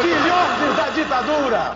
Filhotes 0.00 0.76
da 0.76 0.88
ditadura! 0.90 1.74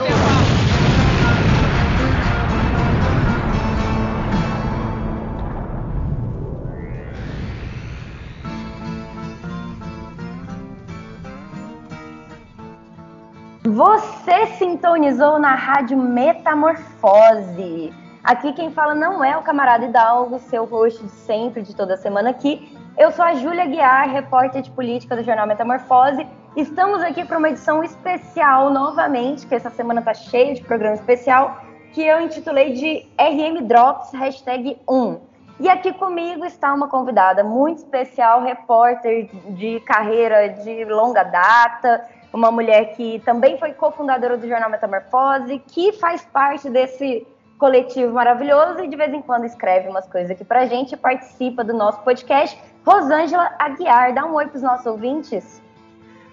Você 13.65 14.47
sintonizou 14.59 15.38
na 15.38 15.54
rádio 15.54 15.97
Metamorfose. 15.99 17.93
Aqui 18.23 18.52
quem 18.52 18.70
fala 18.73 18.95
não 18.95 19.24
é 19.24 19.37
o 19.37 19.42
camarada 19.42 19.84
Hidalgo, 19.84 20.38
seu 20.41 20.65
host 20.65 21.02
de 21.02 21.11
sempre, 21.11 21.62
de 21.62 21.74
toda 21.74 21.97
semana 21.97 22.30
aqui. 22.30 22.77
Eu 22.97 23.12
sou 23.12 23.24
a 23.24 23.34
Júlia 23.34 23.65
Guiar, 23.66 24.10
repórter 24.10 24.60
de 24.60 24.70
política 24.73 25.15
do 25.15 25.23
jornal 25.23 25.47
Metamorfose. 25.47 26.27
Estamos 26.57 27.01
aqui 27.01 27.24
para 27.24 27.38
uma 27.38 27.48
edição 27.48 27.83
especial 27.83 28.70
novamente, 28.70 29.46
que 29.46 29.55
essa 29.55 29.70
semana 29.70 30.02
tá 30.02 30.12
cheia 30.12 30.52
de 30.52 30.62
programa 30.62 30.96
especial, 30.96 31.59
que 31.93 32.02
eu 32.02 32.20
intitulei 32.20 32.73
de 32.73 33.09
RM 33.19 33.65
Drops, 33.66 34.12
hashtag 34.12 34.77
1. 34.88 35.21
E 35.60 35.69
aqui 35.69 35.93
comigo 35.93 36.45
está 36.45 36.74
uma 36.74 36.88
convidada 36.88 37.45
muito 37.45 37.79
especial, 37.79 38.43
repórter 38.43 39.30
de 39.55 39.80
carreira 39.80 40.48
de 40.48 40.85
longa 40.85 41.23
data, 41.23 42.05
uma 42.32 42.51
mulher 42.51 42.96
que 42.96 43.21
também 43.21 43.59
foi 43.59 43.73
cofundadora 43.73 44.37
do 44.37 44.46
jornal 44.46 44.71
Metamorfose, 44.71 45.62
que 45.69 45.93
faz 45.93 46.24
parte 46.24 46.69
desse 46.69 47.27
coletivo 47.59 48.15
maravilhoso 48.15 48.85
e 48.85 48.89
de 48.89 48.97
vez 48.97 49.12
em 49.12 49.21
quando 49.21 49.45
escreve 49.45 49.89
umas 49.89 50.07
coisas 50.07 50.30
aqui 50.30 50.45
pra 50.45 50.66
gente 50.66 50.93
e 50.93 50.97
participa 50.97 51.65
do 51.65 51.75
nosso 51.75 52.01
podcast. 52.02 52.59
Rosângela 52.87 53.52
Aguiar, 53.59 54.15
dá 54.15 54.24
um 54.24 54.35
oi 54.35 54.46
pros 54.46 54.63
nossos 54.63 54.87
ouvintes. 54.87 55.60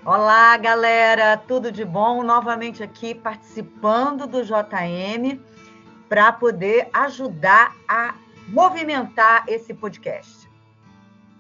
Olá, 0.05 0.55
galera, 0.57 1.35
tudo 1.35 1.71
de 1.71 1.83
bom? 1.83 2.21
Novamente 2.21 2.83
aqui 2.83 3.15
participando 3.15 4.27
do 4.27 4.43
JM 4.43 5.39
para 6.07 6.31
poder 6.31 6.87
ajudar 6.93 7.73
a 7.87 8.13
movimentar 8.47 9.45
esse 9.47 9.73
podcast. 9.73 10.47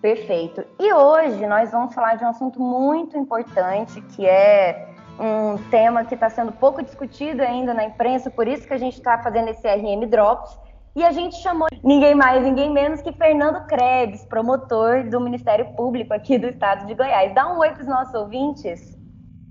Perfeito. 0.01 0.65
E 0.79 0.91
hoje 0.91 1.45
nós 1.45 1.71
vamos 1.71 1.93
falar 1.93 2.15
de 2.15 2.23
um 2.23 2.29
assunto 2.29 2.59
muito 2.59 3.15
importante, 3.15 4.01
que 4.01 4.25
é 4.25 4.94
um 5.19 5.57
tema 5.69 6.03
que 6.05 6.13
está 6.13 6.29
sendo 6.29 6.51
pouco 6.51 6.83
discutido 6.83 7.41
ainda 7.41 7.73
na 7.73 7.85
imprensa, 7.85 8.29
por 8.29 8.47
isso 8.47 8.67
que 8.67 8.73
a 8.73 8.77
gente 8.77 8.95
está 8.95 9.21
fazendo 9.21 9.49
esse 9.49 9.67
RM 9.67 10.07
Drops. 10.09 10.57
E 10.95 11.03
a 11.03 11.11
gente 11.11 11.35
chamou 11.37 11.67
ninguém 11.83 12.15
mais, 12.15 12.41
ninguém 12.41 12.71
menos 12.71 13.01
que 13.01 13.11
Fernando 13.11 13.65
Krebs, 13.67 14.25
promotor 14.25 15.09
do 15.09 15.19
Ministério 15.19 15.73
Público 15.75 16.13
aqui 16.13 16.37
do 16.37 16.47
estado 16.47 16.85
de 16.85 16.93
Goiás. 16.93 17.35
Dá 17.35 17.53
um 17.53 17.59
oi 17.59 17.71
para 17.71 17.81
os 17.81 17.87
nossos 17.87 18.13
ouvintes. 18.13 18.97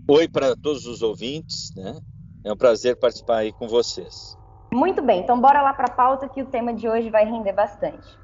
Oi 0.08 0.26
para 0.26 0.56
todos 0.56 0.86
os 0.86 1.02
ouvintes, 1.02 1.70
né? 1.76 1.98
É 2.44 2.52
um 2.52 2.56
prazer 2.56 2.98
participar 2.98 3.38
aí 3.38 3.52
com 3.52 3.68
vocês. 3.68 4.38
Muito 4.72 5.02
bem, 5.02 5.20
então 5.20 5.38
bora 5.38 5.60
lá 5.62 5.74
para 5.74 5.86
a 5.86 5.94
pauta 5.94 6.28
que 6.28 6.42
o 6.42 6.46
tema 6.46 6.72
de 6.72 6.88
hoje 6.88 7.10
vai 7.10 7.24
render 7.24 7.52
bastante. 7.52 8.23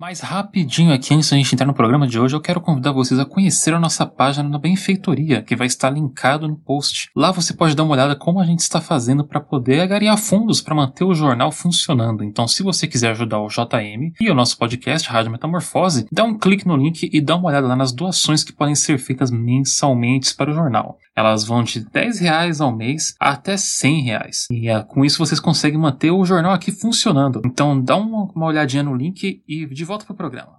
Mais 0.00 0.20
rapidinho 0.20 0.94
aqui, 0.94 1.12
antes 1.12 1.28
da 1.28 1.36
gente 1.36 1.54
entrar 1.54 1.66
no 1.66 1.74
programa 1.74 2.06
de 2.06 2.18
hoje, 2.18 2.34
eu 2.34 2.40
quero 2.40 2.58
convidar 2.58 2.90
vocês 2.90 3.20
a 3.20 3.26
conhecer 3.26 3.74
a 3.74 3.78
nossa 3.78 4.06
página 4.06 4.48
na 4.48 4.58
Benfeitoria, 4.58 5.42
que 5.42 5.54
vai 5.54 5.66
estar 5.66 5.90
linkado 5.90 6.48
no 6.48 6.56
post. 6.56 7.10
Lá 7.14 7.30
você 7.30 7.52
pode 7.52 7.76
dar 7.76 7.82
uma 7.82 7.92
olhada 7.92 8.16
como 8.16 8.40
a 8.40 8.46
gente 8.46 8.60
está 8.60 8.80
fazendo 8.80 9.26
para 9.26 9.42
poder 9.42 9.78
agariar 9.78 10.16
fundos 10.16 10.62
para 10.62 10.74
manter 10.74 11.04
o 11.04 11.12
jornal 11.12 11.52
funcionando. 11.52 12.24
Então, 12.24 12.48
se 12.48 12.62
você 12.62 12.86
quiser 12.86 13.10
ajudar 13.10 13.40
o 13.40 13.48
JM 13.48 14.14
e 14.18 14.30
o 14.30 14.34
nosso 14.34 14.56
podcast 14.56 15.06
Rádio 15.06 15.32
Metamorfose, 15.32 16.06
dá 16.10 16.24
um 16.24 16.38
clique 16.38 16.66
no 16.66 16.78
link 16.78 17.10
e 17.12 17.20
dá 17.20 17.36
uma 17.36 17.48
olhada 17.48 17.66
lá 17.66 17.76
nas 17.76 17.92
doações 17.92 18.42
que 18.42 18.54
podem 18.54 18.74
ser 18.74 18.96
feitas 18.96 19.30
mensalmente 19.30 20.34
para 20.34 20.50
o 20.50 20.54
jornal. 20.54 20.96
Elas 21.20 21.44
vão 21.44 21.62
de 21.62 21.80
10 21.80 22.18
reais 22.18 22.62
ao 22.62 22.74
mês 22.74 23.14
até 23.20 23.54
100 23.54 24.00
reais. 24.00 24.46
E 24.50 24.70
uh, 24.70 24.82
com 24.86 25.04
isso 25.04 25.18
vocês 25.18 25.38
conseguem 25.38 25.78
manter 25.78 26.10
o 26.10 26.24
jornal 26.24 26.52
aqui 26.52 26.72
funcionando. 26.72 27.42
Então 27.44 27.78
dá 27.78 27.94
uma, 27.94 28.30
uma 28.34 28.46
olhadinha 28.46 28.82
no 28.82 28.94
link 28.94 29.42
e 29.46 29.66
de 29.66 29.84
volta 29.84 30.06
para 30.06 30.14
o 30.14 30.16
programa. 30.16 30.58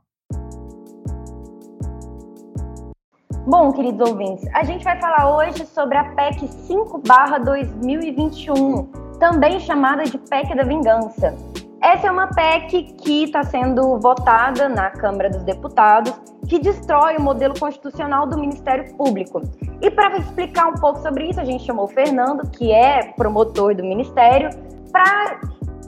Bom, 3.48 3.72
queridos 3.72 4.08
ouvintes, 4.08 4.48
a 4.54 4.64
gente 4.64 4.84
vai 4.84 5.02
falar 5.02 5.36
hoje 5.36 5.66
sobre 5.66 5.98
a 5.98 6.04
PEC 6.14 6.48
5/2021, 6.48 9.18
também 9.20 9.60
chamada 9.60 10.04
de 10.04 10.20
PEC 10.20 10.56
da 10.56 10.64
Vingança. 10.64 11.36
Essa 11.82 12.08
é 12.08 12.12
uma 12.12 12.28
PEC 12.28 12.94
que 13.02 13.24
está 13.24 13.44
sendo 13.44 14.00
votada 14.00 14.70
na 14.70 14.92
Câmara 14.92 15.32
dos 15.32 15.44
Deputados, 15.44 16.14
que 16.48 16.60
destrói 16.60 17.18
o 17.18 17.22
modelo 17.22 17.60
constitucional 17.60 18.28
do 18.28 18.38
Ministério 18.38 18.96
Público. 18.96 19.42
E 19.82 19.90
para 19.90 20.18
explicar 20.18 20.68
um 20.68 20.76
pouco 20.76 21.00
sobre 21.02 21.30
isso, 21.30 21.40
a 21.40 21.44
gente 21.44 21.64
chamou 21.66 21.86
o 21.86 21.88
Fernando, 21.88 22.48
que 22.52 22.72
é 22.72 23.12
promotor 23.14 23.74
do 23.74 23.84
Ministério, 23.84 24.52
para 24.92 25.42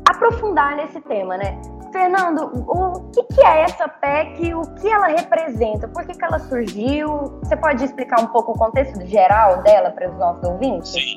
aprofundar 0.09 0.75
nesse 0.75 0.99
tema, 1.01 1.37
né? 1.37 1.61
Fernando, 1.91 2.51
o 2.67 3.11
que, 3.11 3.23
que, 3.35 3.41
é 3.41 3.61
essa 3.61 3.87
PEC? 3.87 4.51
O 4.55 4.61
que 4.73 4.87
ela 4.87 5.07
representa? 5.09 5.87
Por 5.87 6.03
que, 6.07 6.13
que 6.13 6.25
ela 6.25 6.39
surgiu? 6.39 7.39
Você 7.43 7.55
pode 7.55 7.85
explicar 7.85 8.19
um 8.19 8.27
pouco 8.27 8.53
o 8.53 8.57
contexto 8.57 9.05
geral 9.05 9.61
dela 9.61 9.91
para 9.91 10.09
os 10.09 10.17
nossos 10.17 10.43
ouvintes? 10.43 10.91
Sim. 10.91 11.15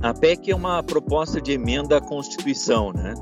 A 0.00 0.14
PEC 0.14 0.52
é 0.52 0.54
uma 0.54 0.84
proposta 0.84 1.40
de 1.40 1.52
emenda 1.52 1.96
à 1.96 2.00
Constituição, 2.00 2.92
né? 2.92 3.14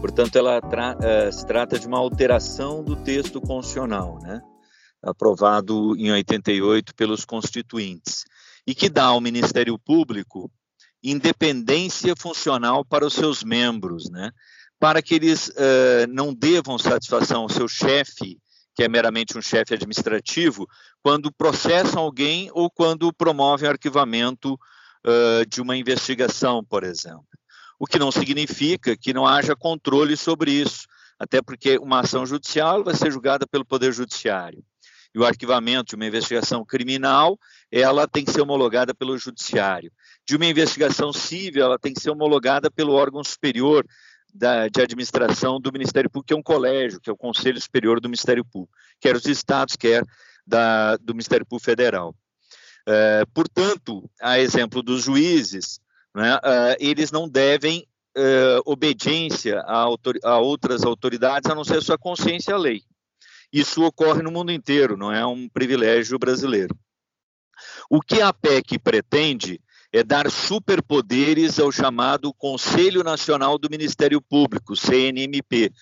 Portanto, 0.00 0.36
ela 0.36 0.60
tra 0.62 0.96
uh, 0.96 1.32
se 1.32 1.46
trata 1.46 1.78
de 1.78 1.86
uma 1.86 1.98
alteração 1.98 2.82
do 2.82 2.96
texto 2.96 3.38
constitucional, 3.40 4.18
né? 4.22 4.40
aprovado 5.02 5.94
em 5.96 6.10
88 6.10 6.94
pelos 6.94 7.24
constituintes, 7.24 8.24
e 8.66 8.74
que 8.74 8.88
dá 8.88 9.04
ao 9.04 9.20
Ministério 9.20 9.78
Público 9.78 10.50
independência 11.02 12.14
funcional 12.16 12.84
para 12.84 13.06
os 13.06 13.14
seus 13.14 13.44
membros, 13.44 14.10
né? 14.10 14.30
para 14.78 15.02
que 15.02 15.14
eles 15.14 15.48
uh, 15.48 16.06
não 16.08 16.32
devam 16.32 16.78
satisfação 16.78 17.42
ao 17.42 17.48
seu 17.50 17.68
chefe, 17.68 18.38
que 18.74 18.82
é 18.82 18.88
meramente 18.88 19.36
um 19.36 19.42
chefe 19.42 19.74
administrativo, 19.74 20.66
quando 21.02 21.30
processam 21.30 22.00
alguém 22.00 22.50
ou 22.54 22.70
quando 22.70 23.12
promovem 23.12 23.68
arquivamento 23.68 24.54
uh, 24.54 25.44
de 25.46 25.60
uma 25.60 25.76
investigação, 25.76 26.64
por 26.64 26.84
exemplo. 26.84 27.26
O 27.80 27.86
que 27.86 27.98
não 27.98 28.12
significa 28.12 28.94
que 28.94 29.14
não 29.14 29.26
haja 29.26 29.56
controle 29.56 30.14
sobre 30.14 30.52
isso, 30.52 30.86
até 31.18 31.40
porque 31.40 31.78
uma 31.78 32.00
ação 32.00 32.26
judicial 32.26 32.84
vai 32.84 32.94
ser 32.94 33.10
julgada 33.10 33.46
pelo 33.46 33.64
Poder 33.64 33.90
Judiciário. 33.90 34.62
E 35.14 35.18
o 35.18 35.24
arquivamento 35.24 35.88
de 35.88 35.96
uma 35.96 36.04
investigação 36.04 36.62
criminal, 36.62 37.38
ela 37.72 38.06
tem 38.06 38.22
que 38.22 38.32
ser 38.32 38.42
homologada 38.42 38.94
pelo 38.94 39.16
Judiciário. 39.16 39.90
De 40.28 40.36
uma 40.36 40.44
investigação 40.44 41.10
civil, 41.10 41.64
ela 41.64 41.78
tem 41.78 41.94
que 41.94 42.00
ser 42.02 42.10
homologada 42.10 42.70
pelo 42.70 42.92
órgão 42.92 43.24
superior 43.24 43.86
da, 44.32 44.68
de 44.68 44.82
administração 44.82 45.58
do 45.58 45.72
Ministério 45.72 46.10
Público, 46.10 46.28
que 46.28 46.34
é 46.34 46.36
um 46.36 46.42
colégio, 46.42 47.00
que 47.00 47.08
é 47.08 47.12
o 47.12 47.16
Conselho 47.16 47.58
Superior 47.58 47.98
do 47.98 48.10
Ministério 48.10 48.44
Público, 48.44 48.74
quer 49.00 49.16
os 49.16 49.24
estados, 49.24 49.74
quer 49.74 50.04
da, 50.46 50.98
do 50.98 51.14
Ministério 51.14 51.46
Público 51.46 51.64
Federal. 51.64 52.14
É, 52.86 53.24
portanto, 53.32 54.08
a 54.20 54.38
exemplo 54.38 54.82
dos 54.82 55.02
juízes, 55.02 55.80
né, 56.14 56.36
uh, 56.36 56.76
eles 56.78 57.10
não 57.10 57.28
devem 57.28 57.86
uh, 58.16 58.62
obediência 58.64 59.60
a, 59.60 59.86
a, 60.24 60.38
outras 60.38 60.84
autoridades, 60.84 61.50
a 61.50 61.54
não 61.54 61.64
ser 61.64 61.82
sua 61.82 61.98
consciência 61.98 62.54
à 62.54 62.58
lei. 62.58 62.82
Isso 63.52 63.82
ocorre 63.82 64.22
no 64.22 64.30
mundo 64.30 64.52
inteiro, 64.52 64.96
não 64.96 65.12
é 65.12 65.24
um 65.26 65.48
privilégio 65.48 66.18
brasileiro. 66.18 66.76
O 67.88 68.00
que 68.00 68.20
a 68.20 68.32
PEC 68.32 68.78
pretende 68.78 69.60
é 69.92 70.04
dar 70.04 70.30
superpoderes 70.30 71.58
ao 71.58 71.72
chamado 71.72 72.32
Conselho 72.32 73.02
Nacional 73.02 73.58
do 73.58 73.68
Ministério 73.68 74.20
Público, 74.20 74.76
CNMP, 74.76 75.72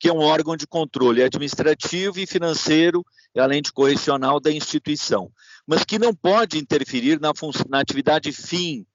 que 0.00 0.08
é 0.08 0.12
um 0.12 0.20
órgão 0.20 0.56
de 0.56 0.66
controle 0.66 1.22
administrativo 1.22 2.18
e 2.18 2.26
financeiro, 2.26 3.04
além 3.36 3.60
de 3.60 3.72
correcional 3.72 4.40
da 4.40 4.50
instituição, 4.50 5.30
mas 5.66 5.84
que 5.84 5.98
não 5.98 6.14
pode 6.14 6.56
interferir 6.56 7.20
na, 7.20 7.32
na 7.68 7.80
atividade 7.80 8.32
fim 8.32 8.86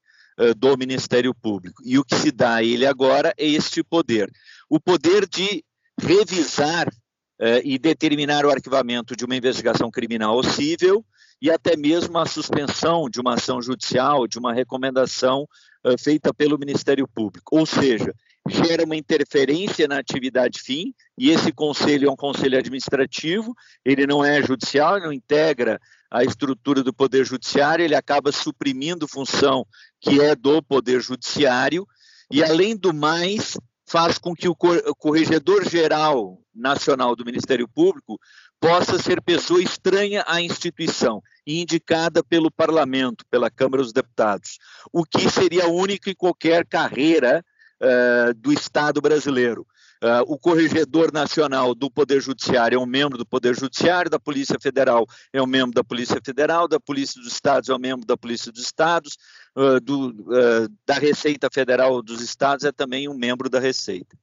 do 0.58 0.78
Ministério 0.78 1.34
Público. 1.34 1.82
E 1.86 1.98
o 2.00 2.04
que 2.04 2.16
se 2.16 2.32
dá 2.32 2.56
a 2.56 2.64
ele 2.64 2.86
agora 2.86 3.34
é 3.38 3.46
este 3.46 3.84
poder: 3.84 4.32
o 4.70 4.80
poder 4.80 5.28
de 5.28 5.64
revisar 6.02 6.88
uh, 6.88 7.62
e 7.64 7.78
determinar 7.78 8.46
o 8.46 8.50
arquivamento 8.50 9.16
de 9.16 9.26
uma 9.26 9.36
investigação 9.36 9.92
criminal 9.92 10.36
ou 10.36 10.44
civil 10.44 11.06
e 11.42 11.52
até 11.52 11.76
mesmo 11.76 12.18
a 12.18 12.26
suspensão 12.26 13.10
de 13.10 13.20
uma 13.20 13.34
ação 13.34 13.62
judicial, 13.62 14.28
de 14.28 14.40
uma 14.40 14.54
recomendação 14.54 15.48
uh, 15.86 15.98
feita 16.00 16.34
pelo 16.34 16.58
Ministério 16.58 17.08
Público. 17.08 17.58
Ou 17.58 17.66
seja, 17.66 18.14
gera 18.48 18.86
uma 18.86 18.96
interferência 18.96 19.88
na 19.88 19.98
atividade 19.98 20.62
fim, 20.62 20.94
e 21.18 21.30
esse 21.30 21.52
conselho 21.52 22.08
é 22.08 22.12
um 22.12 22.16
conselho 22.16 22.58
administrativo, 22.58 23.54
ele 23.84 24.08
não 24.08 24.24
é 24.24 24.42
judicial, 24.42 25.00
não 25.00 25.12
integra 25.12 25.80
a 26.14 26.24
estrutura 26.24 26.84
do 26.84 26.94
Poder 26.94 27.26
Judiciário, 27.26 27.84
ele 27.84 27.96
acaba 27.96 28.32
suprimindo 28.32 29.08
função 29.08 29.66
que 30.00 30.22
é 30.22 30.36
do 30.36 30.62
Poder 30.62 31.02
Judiciário, 31.02 31.88
e 32.30 32.44
além 32.44 32.78
do 32.78 32.94
mais, 32.94 33.58
faz 33.84 34.20
com 34.20 34.36
que 34.36 34.48
o 34.48 34.56
corregedor 34.56 35.68
geral 35.68 36.40
nacional 36.54 37.16
do 37.16 37.26
Ministério 37.26 37.68
Público 37.68 38.20
possa 38.60 39.00
ser 39.00 39.24
pessoa 39.24 39.62
estranha 39.62 40.24
à 40.28 40.40
instituição 40.40 41.20
e 41.48 41.60
indicada 41.60 42.24
pelo 42.24 42.52
parlamento, 42.52 43.26
pela 43.32 43.50
Câmara 43.50 43.82
dos 43.82 43.92
Deputados, 43.92 44.60
o 44.92 45.04
que 45.04 45.28
seria 45.32 45.68
único 45.68 46.12
em 46.12 46.16
qualquer 46.16 46.66
carreira 46.68 47.44
uh, 47.82 48.34
do 48.36 48.54
Estado 48.54 49.02
brasileiro. 49.02 49.66
Uh, 50.04 50.20
o 50.28 50.38
corregedor 50.38 51.14
nacional 51.14 51.74
do 51.74 51.90
Poder 51.90 52.22
Judiciário 52.22 52.76
é 52.76 52.78
um 52.80 52.86
membro 52.86 53.18
do 53.18 53.26
Poder 53.26 53.58
Judiciário, 53.58 54.12
da 54.12 54.20
Polícia 54.20 54.58
Federal 54.62 55.08
é 55.32 55.42
um 55.42 55.48
membro 55.48 55.74
da 55.74 55.82
Polícia 55.82 56.20
Federal, 56.22 56.68
da 56.68 56.78
Polícia 56.78 57.22
dos 57.22 57.32
Estados 57.32 57.70
é 57.70 57.74
um 57.74 57.80
membro 57.80 58.06
da 58.06 58.18
Polícia 58.18 58.52
dos 58.52 58.64
Estados, 58.66 59.18
uh, 59.56 59.80
do, 59.80 60.10
uh, 60.10 60.68
da 60.86 60.96
Receita 60.96 61.48
Federal 61.50 62.02
dos 62.02 62.20
Estados 62.20 62.66
é 62.66 62.72
também 62.74 63.08
um 63.08 63.14
membro 63.14 63.50
da 63.50 63.62
Receita. 63.62 64.18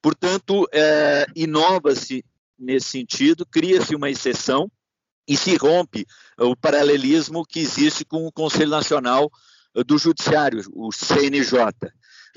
Portanto, 0.00 0.68
é, 0.72 1.26
inova-se 1.34 2.24
nesse 2.56 2.90
sentido, 2.90 3.44
cria-se 3.44 3.96
uma 3.96 4.08
exceção 4.08 4.70
e 5.26 5.36
se 5.36 5.56
rompe 5.56 6.06
o 6.38 6.54
paralelismo 6.54 7.44
que 7.44 7.58
existe 7.58 8.04
com 8.04 8.28
o 8.28 8.32
Conselho 8.32 8.70
Nacional 8.70 9.28
do 9.84 9.98
Judiciário, 9.98 10.62
o 10.72 10.92
CNJ. 10.92 11.72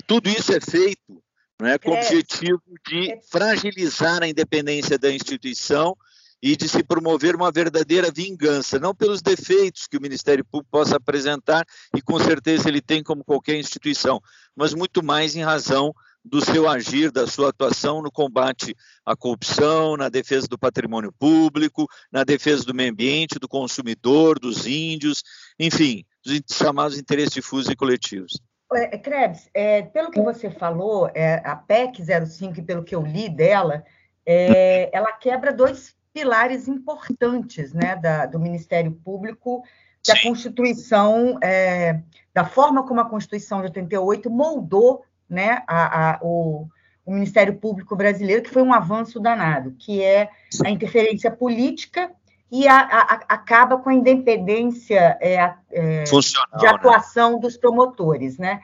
Tudo 0.08 0.28
isso 0.28 0.52
é 0.52 0.60
feito 0.60 1.22
né, 1.60 1.78
com 1.78 1.90
o 1.90 1.94
objetivo 1.94 2.62
de 2.88 3.18
fragilizar 3.30 4.22
a 4.22 4.28
independência 4.28 4.98
da 4.98 5.12
instituição 5.12 5.96
e 6.42 6.56
de 6.56 6.68
se 6.68 6.82
promover 6.82 7.36
uma 7.36 7.52
verdadeira 7.52 8.10
vingança, 8.10 8.78
não 8.78 8.94
pelos 8.94 9.20
defeitos 9.20 9.86
que 9.86 9.98
o 9.98 10.00
Ministério 10.00 10.44
Público 10.44 10.70
possa 10.70 10.96
apresentar, 10.96 11.66
e 11.94 12.00
com 12.00 12.18
certeza 12.18 12.68
ele 12.68 12.80
tem 12.80 13.02
como 13.02 13.22
qualquer 13.22 13.56
instituição, 13.56 14.20
mas 14.56 14.72
muito 14.72 15.02
mais 15.02 15.36
em 15.36 15.42
razão 15.42 15.94
do 16.24 16.40
seu 16.42 16.68
agir, 16.68 17.10
da 17.10 17.26
sua 17.26 17.48
atuação 17.48 18.02
no 18.02 18.10
combate 18.10 18.74
à 19.04 19.16
corrupção, 19.16 19.96
na 19.96 20.08
defesa 20.08 20.46
do 20.46 20.58
patrimônio 20.58 21.12
público, 21.18 21.86
na 22.12 22.24
defesa 22.24 22.64
do 22.64 22.74
meio 22.74 22.90
ambiente, 22.90 23.38
do 23.38 23.48
consumidor, 23.48 24.38
dos 24.38 24.66
índios, 24.66 25.22
enfim, 25.58 26.04
dos 26.24 26.40
chamados 26.56 26.98
interesses 26.98 27.32
difusos 27.32 27.70
e 27.70 27.76
coletivos. 27.76 28.38
É, 28.72 28.98
Krebs, 28.98 29.50
é, 29.52 29.82
pelo 29.82 30.10
que 30.10 30.20
você 30.20 30.48
falou, 30.50 31.10
é, 31.14 31.42
a 31.44 31.56
PEC 31.56 32.02
05, 32.26 32.62
pelo 32.62 32.84
que 32.84 32.94
eu 32.94 33.02
li 33.02 33.28
dela, 33.28 33.84
é, 34.24 34.88
ela 34.92 35.12
quebra 35.12 35.52
dois 35.52 35.96
pilares 36.12 36.68
importantes 36.68 37.72
né, 37.72 37.96
da, 37.96 38.26
do 38.26 38.38
Ministério 38.38 38.92
Público, 38.92 39.64
da 40.06 40.20
Constituição, 40.20 41.38
é, 41.42 42.00
da 42.32 42.44
forma 42.44 42.86
como 42.86 43.00
a 43.00 43.08
Constituição 43.08 43.58
de 43.58 43.66
88 43.66 44.30
moldou 44.30 45.04
né, 45.28 45.62
a, 45.66 46.12
a, 46.12 46.18
o, 46.22 46.68
o 47.04 47.12
Ministério 47.12 47.56
Público 47.56 47.96
brasileiro, 47.96 48.42
que 48.42 48.50
foi 48.50 48.62
um 48.62 48.72
avanço 48.72 49.18
danado, 49.18 49.74
que 49.78 50.02
é 50.02 50.30
a 50.64 50.70
interferência 50.70 51.30
política 51.30 52.10
e 52.50 52.66
a, 52.66 52.80
a, 52.80 53.14
acaba 53.28 53.78
com 53.78 53.90
a 53.90 53.94
independência 53.94 55.16
é, 55.20 55.54
é, 55.70 56.02
de 56.04 56.62
né? 56.62 56.68
atuação 56.68 57.34
né? 57.34 57.38
dos 57.40 57.56
promotores, 57.56 58.38
né? 58.38 58.60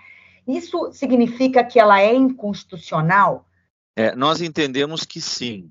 Isso 0.46 0.92
significa 0.92 1.64
que 1.64 1.78
ela 1.78 2.00
é 2.00 2.14
inconstitucional? 2.14 3.48
É, 3.94 4.14
nós 4.14 4.40
entendemos 4.40 5.04
que 5.04 5.20
sim, 5.20 5.70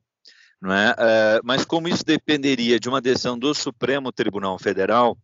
não 0.61 0.73
é? 0.73 0.95
é? 0.97 1.41
Mas 1.43 1.63
como 1.63 1.87
isso 1.87 2.03
dependeria 2.03 2.79
de 2.79 2.89
uma 2.89 3.01
decisão 3.01 3.37
do 3.37 3.53
Supremo 3.53 4.11
Tribunal 4.11 4.57
Federal, 4.59 5.17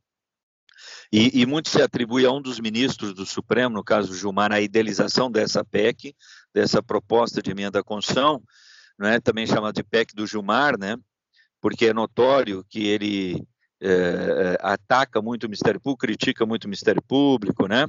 e, 1.11 1.41
e, 1.41 1.45
muito 1.45 1.67
se 1.67 1.81
atribui 1.81 2.25
a 2.25 2.31
um 2.31 2.41
dos 2.41 2.59
ministros 2.59 3.13
do 3.13 3.25
Supremo, 3.25 3.75
no 3.75 3.83
caso 3.83 4.15
Gilmar, 4.15 4.53
a 4.53 4.61
idealização 4.61 5.29
dessa 5.29 5.63
PEC, 5.63 6.15
dessa 6.53 6.81
proposta 6.81 7.41
de 7.41 7.51
emenda 7.51 7.79
à 7.79 7.83
Constituição, 7.83 8.41
não 8.97 9.09
é? 9.09 9.19
também 9.19 9.45
chamada 9.45 9.73
de 9.73 9.83
PEC 9.83 10.15
do 10.15 10.25
Gilmar, 10.25 10.79
né? 10.79 10.95
Porque 11.61 11.85
é 11.85 11.93
notório 11.93 12.65
que 12.67 12.87
ele 12.87 13.41
é, 13.79 14.57
ataca 14.61 15.21
muito 15.21 15.43
o 15.43 15.47
Ministério 15.47 15.79
Público, 15.79 16.05
critica 16.05 16.45
muito 16.45 16.65
o 16.65 16.67
Ministério 16.67 17.01
Público, 17.01 17.67
né? 17.67 17.85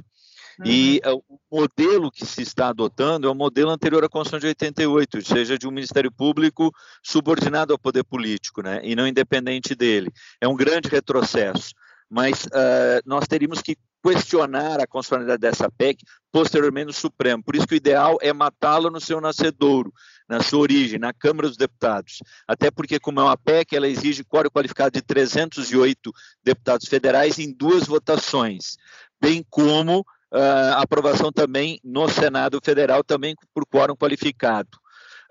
Uhum. 0.59 0.65
E 0.65 1.01
é, 1.03 1.11
o 1.11 1.23
modelo 1.51 2.11
que 2.11 2.25
se 2.25 2.41
está 2.41 2.69
adotando 2.69 3.27
é 3.27 3.31
o 3.31 3.35
modelo 3.35 3.71
anterior 3.71 4.03
à 4.03 4.09
Constituição 4.09 4.39
de 4.39 4.47
88, 4.47 5.17
ou 5.17 5.23
seja, 5.23 5.57
de 5.57 5.67
um 5.67 5.71
Ministério 5.71 6.11
Público 6.11 6.71
subordinado 7.03 7.73
ao 7.73 7.79
poder 7.79 8.03
político, 8.03 8.61
né? 8.61 8.79
E 8.83 8.95
não 8.95 9.07
independente 9.07 9.75
dele. 9.75 10.11
É 10.39 10.47
um 10.47 10.55
grande 10.55 10.87
retrocesso. 10.87 11.73
Mas 12.09 12.45
uh, 12.45 13.01
nós 13.05 13.27
teríamos 13.27 13.61
que 13.61 13.75
questionar 14.03 14.79
a 14.79 14.85
constitucionalidade 14.85 15.41
dessa 15.41 15.71
PEC 15.71 16.03
posteriormente 16.31 16.87
no 16.87 16.93
Supremo. 16.93 17.41
Por 17.41 17.55
isso 17.55 17.65
que 17.65 17.73
o 17.73 17.77
ideal 17.77 18.17
é 18.21 18.31
matá-la 18.33 18.91
no 18.91 18.99
seu 18.99 19.19
nascedouro, 19.19 19.91
na 20.33 20.43
sua 20.43 20.59
origem, 20.59 20.99
na 20.99 21.13
Câmara 21.13 21.47
dos 21.47 21.57
Deputados. 21.57 22.19
Até 22.47 22.71
porque, 22.71 22.99
como 22.99 23.19
é 23.19 23.23
uma 23.23 23.37
PEC, 23.37 23.75
ela 23.75 23.87
exige 23.87 24.23
quórum 24.23 24.49
qualificado 24.49 24.91
de 24.91 25.01
308 25.01 26.11
deputados 26.43 26.87
federais 26.87 27.39
em 27.39 27.51
duas 27.51 27.85
votações, 27.85 28.77
bem 29.21 29.45
como 29.49 29.99
uh, 29.99 30.77
aprovação 30.77 31.31
também 31.31 31.79
no 31.83 32.09
Senado 32.09 32.59
Federal, 32.63 33.03
também 33.03 33.35
por 33.53 33.65
quórum 33.65 33.95
qualificado. 33.95 34.69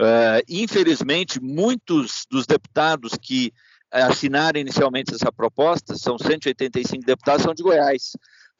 Uh, 0.01 0.43
infelizmente, 0.49 1.41
muitos 1.41 2.27
dos 2.31 2.47
deputados 2.47 3.13
que 3.21 3.53
assinaram 3.91 4.59
inicialmente 4.59 5.15
essa 5.15 5.31
proposta, 5.31 5.97
são 5.97 6.17
185 6.17 7.05
deputados, 7.05 7.43
são 7.43 7.53
de 7.53 7.63
Goiás 7.63 8.13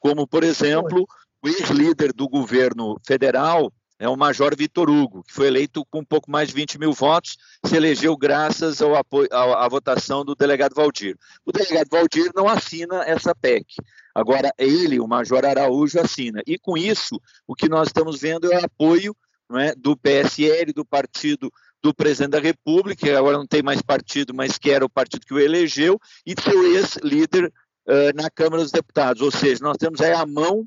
como, 0.03 0.27
por 0.27 0.43
exemplo, 0.43 1.07
o 1.41 1.47
ex-líder 1.47 2.11
do 2.11 2.27
governo 2.27 2.99
federal, 3.07 3.71
é 3.99 4.09
o 4.09 4.17
Major 4.17 4.55
Vitor 4.55 4.89
Hugo, 4.89 5.23
que 5.23 5.33
foi 5.33 5.47
eleito 5.47 5.85
com 5.89 5.99
um 5.99 6.05
pouco 6.05 6.29
mais 6.29 6.49
de 6.49 6.55
20 6.55 6.79
mil 6.79 6.93
votos, 6.93 7.37
se 7.65 7.75
elegeu 7.75 8.17
graças 8.17 8.81
ao 8.81 8.95
apoio, 8.95 9.27
à, 9.31 9.65
à 9.65 9.67
votação 9.69 10.25
do 10.25 10.35
delegado 10.35 10.75
Valdir. 10.75 11.15
O 11.45 11.51
delegado 11.51 11.87
Valdir 11.89 12.31
não 12.35 12.47
assina 12.47 13.03
essa 13.03 13.33
PEC. 13.33 13.65
Agora, 14.13 14.53
ele, 14.57 14.99
o 14.99 15.07
Major 15.07 15.45
Araújo, 15.45 15.99
assina. 15.99 16.41
E 16.45 16.57
com 16.57 16.77
isso, 16.77 17.19
o 17.47 17.55
que 17.55 17.69
nós 17.69 17.87
estamos 17.87 18.19
vendo 18.19 18.51
é 18.51 18.59
o 18.59 18.65
apoio 18.65 19.15
é, 19.57 19.73
do 19.75 19.95
PSL, 19.95 20.73
do 20.73 20.85
partido 20.85 21.51
do 21.83 21.93
presidente 21.93 22.31
da 22.31 22.39
República, 22.39 23.05
que 23.05 23.11
agora 23.11 23.37
não 23.37 23.45
tem 23.45 23.61
mais 23.61 23.81
partido, 23.81 24.33
mas 24.33 24.57
que 24.57 24.71
era 24.71 24.85
o 24.85 24.89
partido 24.89 25.25
que 25.25 25.33
o 25.33 25.39
elegeu, 25.39 25.99
e 26.25 26.33
seu 26.41 26.75
ex-líder 26.75 27.51
uh, 27.87 28.15
na 28.15 28.29
Câmara 28.29 28.63
dos 28.63 28.71
Deputados, 28.71 29.21
ou 29.21 29.29
seja, 29.29 29.61
nós 29.61 29.75
temos 29.75 29.99
aí 29.99 30.13
a 30.13 30.25
mão, 30.25 30.65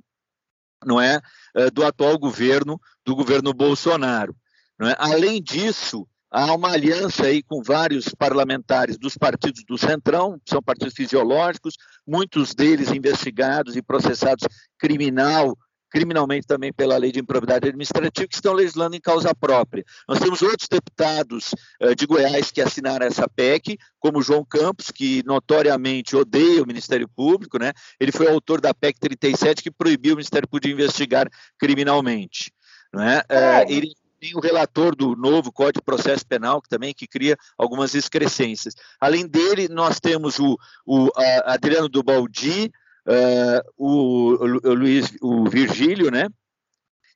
não 0.85 1.01
é, 1.01 1.21
uh, 1.57 1.71
do 1.71 1.85
atual 1.85 2.19
governo, 2.19 2.81
do 3.05 3.15
governo 3.15 3.53
Bolsonaro. 3.53 4.35
É? 4.83 4.95
Além 4.99 5.43
disso, 5.43 6.07
há 6.31 6.53
uma 6.55 6.73
aliança 6.73 7.27
aí 7.27 7.43
com 7.43 7.63
vários 7.63 8.09
parlamentares 8.11 8.99
dos 8.99 9.17
partidos 9.17 9.65
do 9.65 9.79
Centrão, 9.79 10.41
são 10.45 10.63
partidos 10.63 10.95
fisiológicos, 10.95 11.75
muitos 12.07 12.55
deles 12.55 12.91
investigados 12.91 13.77
e 13.77 13.83
processados 13.83 14.47
criminal 14.79 15.57
criminalmente 15.91 16.47
também 16.47 16.73
pela 16.73 16.97
lei 16.97 17.13
de 17.13 17.21
improbidade 17.21 17.69
administrativa, 17.69 18.27
que 18.27 18.35
estão 18.35 18.53
legislando 18.53 18.97
em 18.97 19.01
causa 19.01 19.35
própria. 19.35 19.85
Nós 20.09 20.19
temos 20.19 20.43
outros 20.43 20.69
deputados 20.69 21.55
uh, 21.81 21.95
de 21.95 22.07
Goiás 22.07 22.51
que 22.51 22.61
assinaram 22.61 23.07
essa 23.07 23.29
PEC, 23.29 23.79
como 23.99 24.23
João 24.23 24.45
Campos, 24.45 24.91
que 24.91 25.23
notoriamente 25.25 26.17
odeia 26.17 26.63
o 26.63 26.67
Ministério 26.67 27.09
Público, 27.09 27.59
né? 27.59 27.73
Ele 27.99 28.13
foi 28.13 28.29
autor 28.29 28.61
da 28.61 28.75
PEC 28.75 28.99
37, 29.01 29.63
que 29.63 29.71
proibiu 29.71 30.15
o 30.15 30.17
Ministério 30.17 30.49
Público 30.49 30.69
de 30.69 30.73
investigar 30.73 31.29
criminalmente. 31.59 32.53
Não 32.93 33.03
é? 33.03 33.19
Uh, 33.19 33.73
ele 33.73 33.93
tem 34.21 34.35
o 34.35 34.41
relator 34.41 34.97
do 34.97 35.15
novo 35.15 35.53
Código 35.53 35.81
de 35.81 35.85
Processo 35.85 36.27
Penal, 36.27 36.61
que 36.61 36.69
também 36.69 36.95
que 36.95 37.07
cria 37.07 37.37
algumas 37.57 37.95
excrescências. 37.95 38.75
Além 39.01 39.27
dele, 39.27 39.69
nós 39.69 40.01
temos 40.01 40.39
o, 40.39 40.59
o 40.87 41.11
Adriano 41.45 41.89
Dubaldi, 41.89 42.73
uh, 43.07 43.73
o, 43.77 44.33
o, 44.69 44.75
Luiz, 44.75 45.13
o 45.23 45.49
Virgílio, 45.49 46.11
né? 46.11 46.29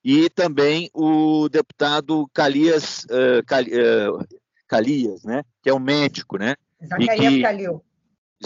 E 0.03 0.31
também 0.31 0.91
o 0.95 1.49
deputado 1.49 2.29
Calias, 2.33 3.05
uh, 3.05 3.45
Cali, 3.47 3.71
uh, 3.73 4.27
Calias, 4.67 5.25
né? 5.25 5.43
Que 5.63 5.71
é 5.71 5.75
um 5.75 5.81
médico, 5.81 6.39
né? 6.39 6.55
Zacarias 6.83 7.35
que, 7.35 7.43
Calil. 7.43 7.85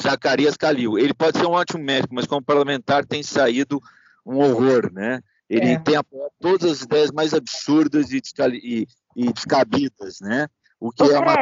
Zacarias 0.01 0.57
Calil. 0.57 0.99
Ele 0.99 1.15
pode 1.15 1.39
ser 1.39 1.47
um 1.47 1.53
ótimo 1.53 1.85
médico, 1.85 2.15
mas 2.15 2.27
como 2.27 2.43
parlamentar 2.43 3.05
tem 3.07 3.23
saído 3.23 3.81
um 4.27 4.39
horror, 4.39 4.93
né? 4.93 5.21
Ele 5.49 5.73
é. 5.73 5.79
tem 5.79 5.95
apoiado 5.95 6.33
todas 6.41 6.71
as 6.71 6.83
ideias 6.83 7.11
mais 7.13 7.35
absurdas 7.35 8.11
e, 8.11 8.21
e, 8.55 8.87
e 9.15 9.33
descabidas, 9.33 10.21
né? 10.21 10.49
O 10.81 10.91
que 10.91 11.03
é 11.03 11.19
uma... 11.19 11.37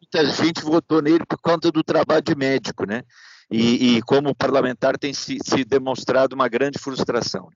Muita 0.00 0.26
gente 0.30 0.62
votou 0.62 1.00
nele 1.00 1.24
por 1.26 1.38
conta 1.38 1.70
do 1.70 1.82
trabalho 1.82 2.22
de 2.22 2.34
médico, 2.34 2.86
né? 2.86 3.02
E, 3.52 3.96
e 3.98 4.02
como 4.02 4.34
parlamentar 4.34 4.98
tem 4.98 5.12
se, 5.12 5.38
se, 5.44 5.64
demonstrado 5.64 6.34
uma 6.34 6.48
grande 6.48 6.78
frustração. 6.78 7.48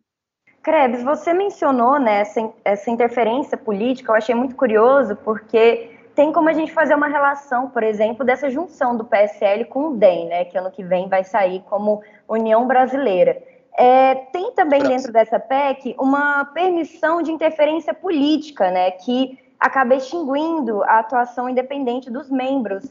Krebs, 0.62 1.02
você 1.02 1.32
mencionou 1.32 1.98
né, 1.98 2.20
essa, 2.20 2.52
essa 2.64 2.90
interferência 2.90 3.56
política, 3.56 4.12
eu 4.12 4.16
achei 4.16 4.34
muito 4.34 4.56
curioso, 4.56 5.16
porque 5.16 5.90
tem 6.14 6.32
como 6.32 6.48
a 6.48 6.52
gente 6.52 6.72
fazer 6.72 6.94
uma 6.94 7.06
relação, 7.06 7.70
por 7.70 7.82
exemplo, 7.82 8.24
dessa 8.24 8.50
junção 8.50 8.96
do 8.96 9.04
PSL 9.04 9.66
com 9.66 9.90
o 9.90 9.96
DEM, 9.96 10.28
né, 10.28 10.44
que 10.44 10.58
ano 10.58 10.70
que 10.70 10.82
vem 10.82 11.08
vai 11.08 11.22
sair 11.22 11.62
como 11.68 12.02
União 12.28 12.66
Brasileira. 12.66 13.40
É, 13.78 14.14
tem 14.32 14.52
também 14.52 14.82
dentro 14.82 15.12
dessa 15.12 15.38
PEC 15.38 15.94
uma 15.98 16.46
permissão 16.46 17.20
de 17.20 17.30
interferência 17.30 17.92
política, 17.92 18.70
né, 18.70 18.90
que 18.90 19.38
acaba 19.60 19.94
extinguindo 19.94 20.82
a 20.84 20.98
atuação 20.98 21.48
independente 21.48 22.10
dos 22.10 22.30
membros 22.30 22.84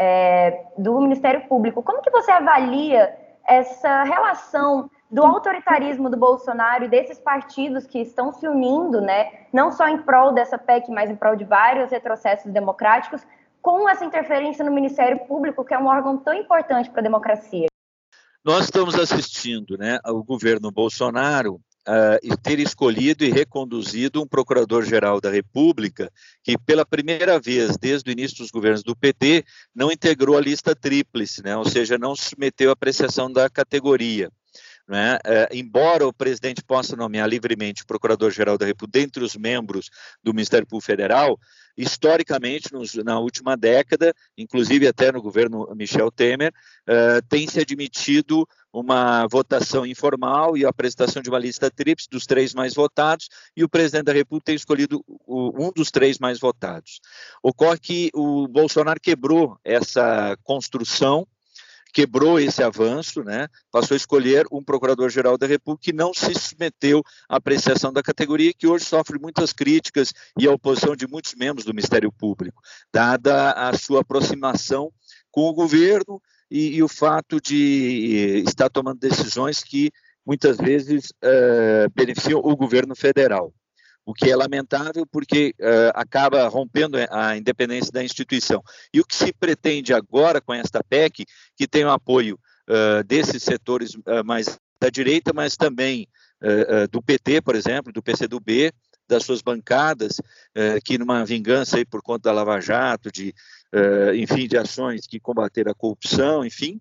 é, 0.00 0.64
do 0.78 0.98
Ministério 0.98 1.46
Público. 1.46 1.82
Como 1.82 2.00
que 2.00 2.10
você 2.10 2.30
avalia 2.30 3.14
essa 3.46 4.02
relação 4.04 4.90
do 5.10 5.22
autoritarismo 5.22 6.08
do 6.08 6.16
Bolsonaro 6.16 6.84
e 6.84 6.88
desses 6.88 7.18
partidos 7.18 7.86
que 7.86 7.98
estão 7.98 8.32
se 8.32 8.48
unindo, 8.48 9.00
né, 9.02 9.30
não 9.52 9.70
só 9.70 9.88
em 9.88 9.98
prol 9.98 10.32
dessa 10.32 10.56
PEC, 10.56 10.90
mas 10.90 11.10
em 11.10 11.16
prol 11.16 11.36
de 11.36 11.44
vários 11.44 11.90
retrocessos 11.90 12.50
democráticos, 12.50 13.20
com 13.60 13.86
essa 13.86 14.04
interferência 14.04 14.64
no 14.64 14.70
Ministério 14.70 15.18
Público, 15.26 15.64
que 15.64 15.74
é 15.74 15.78
um 15.78 15.86
órgão 15.86 16.16
tão 16.16 16.32
importante 16.32 16.88
para 16.88 17.00
a 17.00 17.02
democracia? 17.02 17.66
Nós 18.42 18.64
estamos 18.64 18.94
assistindo 18.94 19.76
né, 19.76 19.98
ao 20.02 20.22
governo 20.22 20.70
Bolsonaro 20.70 21.60
uh, 21.88 22.36
ter 22.42 22.58
escolhido 22.58 23.24
e 23.24 23.30
reconduzido 23.30 24.22
um 24.22 24.26
procurador-geral 24.26 25.20
da 25.20 25.30
República 25.30 26.10
que, 26.42 26.56
pela 26.58 26.84
primeira 26.84 27.38
vez 27.38 27.76
desde 27.76 28.10
o 28.10 28.12
início 28.12 28.38
dos 28.38 28.50
governos 28.50 28.82
do 28.82 28.96
PT, 28.96 29.44
não 29.74 29.90
integrou 29.90 30.36
a 30.36 30.40
lista 30.40 30.74
tríplice, 30.74 31.42
né, 31.42 31.56
ou 31.56 31.64
seja, 31.64 31.98
não 31.98 32.14
submeteu 32.14 32.70
a 32.70 32.74
apreciação 32.74 33.32
da 33.32 33.48
categoria. 33.48 34.30
Né? 34.88 35.18
É, 35.24 35.48
embora 35.52 36.04
o 36.04 36.12
presidente 36.12 36.64
possa 36.64 36.96
nomear 36.96 37.28
livremente 37.28 37.84
o 37.84 37.86
Procurador-Geral 37.86 38.58
da 38.58 38.66
República 38.66 38.98
dentre 38.98 39.22
os 39.22 39.36
membros 39.36 39.88
do 40.20 40.34
Ministério 40.34 40.66
Público 40.66 40.86
Federal, 40.86 41.38
historicamente, 41.76 42.72
nos, 42.72 42.94
na 42.94 43.20
última 43.20 43.56
década, 43.56 44.12
inclusive 44.36 44.88
até 44.88 45.12
no 45.12 45.22
governo 45.22 45.72
Michel 45.76 46.10
Temer, 46.10 46.52
uh, 46.88 47.24
tem 47.28 47.46
se 47.46 47.60
admitido 47.60 48.46
uma 48.72 49.26
votação 49.26 49.84
informal 49.84 50.56
e 50.56 50.64
a 50.64 50.68
apresentação 50.68 51.22
de 51.22 51.28
uma 51.28 51.38
lista 51.38 51.70
tríplice 51.70 52.08
dos 52.10 52.26
três 52.26 52.54
mais 52.54 52.74
votados, 52.74 53.28
e 53.56 53.64
o 53.64 53.68
presidente 53.68 54.04
da 54.04 54.12
República 54.12 54.46
tem 54.46 54.54
escolhido 54.54 55.04
o, 55.06 55.66
um 55.66 55.72
dos 55.72 55.90
três 55.90 56.18
mais 56.18 56.38
votados. 56.38 57.00
Ocorre 57.42 57.78
que 57.78 58.10
o 58.14 58.46
Bolsonaro 58.48 59.00
quebrou 59.00 59.58
essa 59.64 60.36
construção 60.44 61.26
quebrou 61.92 62.38
esse 62.38 62.62
avanço, 62.62 63.22
né? 63.22 63.48
passou 63.70 63.94
a 63.94 63.96
escolher 63.96 64.46
um 64.50 64.62
procurador-geral 64.62 65.36
da 65.36 65.46
República 65.46 65.90
que 65.90 65.92
não 65.92 66.14
se 66.14 66.32
submeteu 66.34 67.02
à 67.28 67.36
apreciação 67.36 67.92
da 67.92 68.02
categoria, 68.02 68.52
que 68.56 68.66
hoje 68.66 68.84
sofre 68.84 69.18
muitas 69.18 69.52
críticas 69.52 70.12
e 70.38 70.46
a 70.46 70.52
oposição 70.52 70.94
de 70.94 71.06
muitos 71.06 71.34
membros 71.34 71.64
do 71.64 71.74
Ministério 71.74 72.12
Público, 72.12 72.62
dada 72.92 73.52
a 73.52 73.76
sua 73.76 74.00
aproximação 74.00 74.92
com 75.30 75.48
o 75.48 75.52
governo 75.52 76.20
e, 76.50 76.76
e 76.76 76.82
o 76.82 76.88
fato 76.88 77.40
de 77.40 78.42
estar 78.46 78.68
tomando 78.68 78.98
decisões 78.98 79.62
que 79.62 79.90
muitas 80.26 80.56
vezes 80.56 81.10
uh, 81.24 81.90
beneficiam 81.94 82.40
o 82.40 82.56
governo 82.56 82.94
federal 82.94 83.52
o 84.04 84.14
que 84.14 84.30
é 84.30 84.34
lamentável 84.34 85.06
porque 85.06 85.54
uh, 85.60 85.92
acaba 85.94 86.48
rompendo 86.48 86.96
a 87.10 87.36
independência 87.36 87.92
da 87.92 88.02
instituição. 88.02 88.60
E 88.92 88.98
o 88.98 89.04
que 89.04 89.14
se 89.14 89.32
pretende 89.32 89.94
agora 89.94 90.40
com 90.40 90.52
esta 90.52 90.82
PEC, 90.82 91.24
que 91.56 91.68
tem 91.68 91.84
o 91.84 91.90
apoio 91.90 92.36
uh, 92.68 93.04
desses 93.04 93.42
setores 93.42 93.92
mais 94.24 94.58
da 94.80 94.88
direita, 94.88 95.32
mas 95.32 95.56
também 95.56 96.08
do 96.90 97.02
PT, 97.02 97.42
por 97.42 97.54
exemplo, 97.54 97.92
do 97.92 98.02
PCdoB, 98.02 98.72
das 99.06 99.26
suas 99.26 99.42
bancadas, 99.42 100.22
que 100.86 100.96
numa 100.96 101.22
vingança 101.22 101.76
aí 101.76 101.84
por 101.84 102.00
conta 102.00 102.30
da 102.30 102.32
Lava 102.32 102.58
Jato, 102.62 103.12
de, 103.12 103.34
enfim, 104.16 104.48
de 104.48 104.56
ações 104.56 105.06
que 105.06 105.20
combateram 105.20 105.70
a 105.70 105.74
corrupção, 105.74 106.44
enfim, 106.44 106.80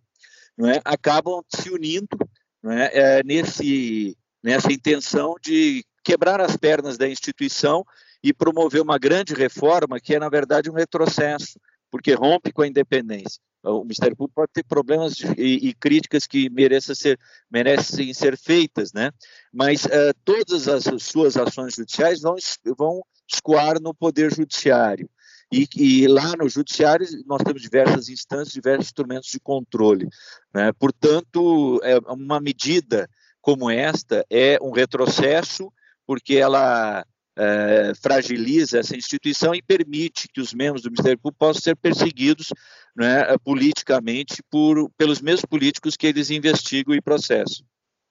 é, 0.67 0.81
acabam 0.83 1.41
se 1.47 1.69
unindo 1.69 2.17
não 2.61 2.71
é, 2.71 3.23
nesse, 3.23 4.17
nessa 4.43 4.71
intenção 4.71 5.35
de 5.41 5.85
quebrar 6.03 6.41
as 6.41 6.57
pernas 6.57 6.97
da 6.97 7.07
instituição 7.07 7.85
e 8.21 8.33
promover 8.33 8.81
uma 8.81 8.97
grande 8.97 9.33
reforma 9.33 9.99
que 9.99 10.15
é, 10.15 10.19
na 10.19 10.29
verdade, 10.29 10.69
um 10.69 10.73
retrocesso, 10.73 11.59
porque 11.89 12.13
rompe 12.13 12.51
com 12.51 12.61
a 12.61 12.67
independência. 12.67 13.39
O 13.63 13.81
Ministério 13.81 14.15
Público 14.15 14.35
pode 14.35 14.51
ter 14.53 14.63
problemas 14.63 15.19
e, 15.37 15.69
e 15.69 15.73
críticas 15.73 16.25
que 16.25 16.49
ser, 16.95 17.19
merecem 17.51 18.13
ser 18.13 18.37
feitas, 18.37 18.93
né? 18.93 19.11
mas 19.51 19.85
uh, 19.85 20.13
todas 20.23 20.67
as 20.67 20.85
suas 21.03 21.35
ações 21.35 21.75
judiciais 21.75 22.21
vão, 22.21 22.35
vão 22.77 23.01
escoar 23.27 23.81
no 23.81 23.93
Poder 23.93 24.33
Judiciário. 24.33 25.09
E, 25.51 25.67
e, 25.75 26.07
lá 26.07 26.35
no 26.37 26.47
judiciário 26.47 27.07
nós 27.25 27.41
temos 27.43 27.61
diversas 27.61 28.07
instâncias, 28.07 28.53
diversos 28.53 28.87
instrumentos 28.87 29.29
de 29.29 29.39
controle. 29.39 30.07
Né? 30.53 30.71
Portanto, 30.73 31.79
é 31.83 31.97
uma 32.13 32.39
medida 32.39 33.09
como 33.41 33.69
esta 33.69 34.23
é 34.29 34.59
um 34.61 34.71
retrocesso 34.71 35.71
porque 36.05 36.35
ela 36.35 37.03
é, 37.35 37.93
fragiliza 38.01 38.79
essa 38.79 38.95
instituição 38.95 39.55
e 39.55 39.61
permite 39.61 40.27
que 40.27 40.41
os 40.41 40.53
membros 40.53 40.83
do 40.83 40.89
Ministério 40.89 41.17
Público 41.17 41.39
possam 41.39 41.61
ser 41.61 41.75
perseguidos 41.77 42.47
né, 42.95 43.25
politicamente 43.43 44.43
por, 44.51 44.89
pelos 44.97 45.21
mesmos 45.21 45.45
políticos 45.45 45.95
que 45.95 46.07
eles 46.07 46.29
investigam 46.29 46.93
e 46.93 47.01
processam. 47.01 47.65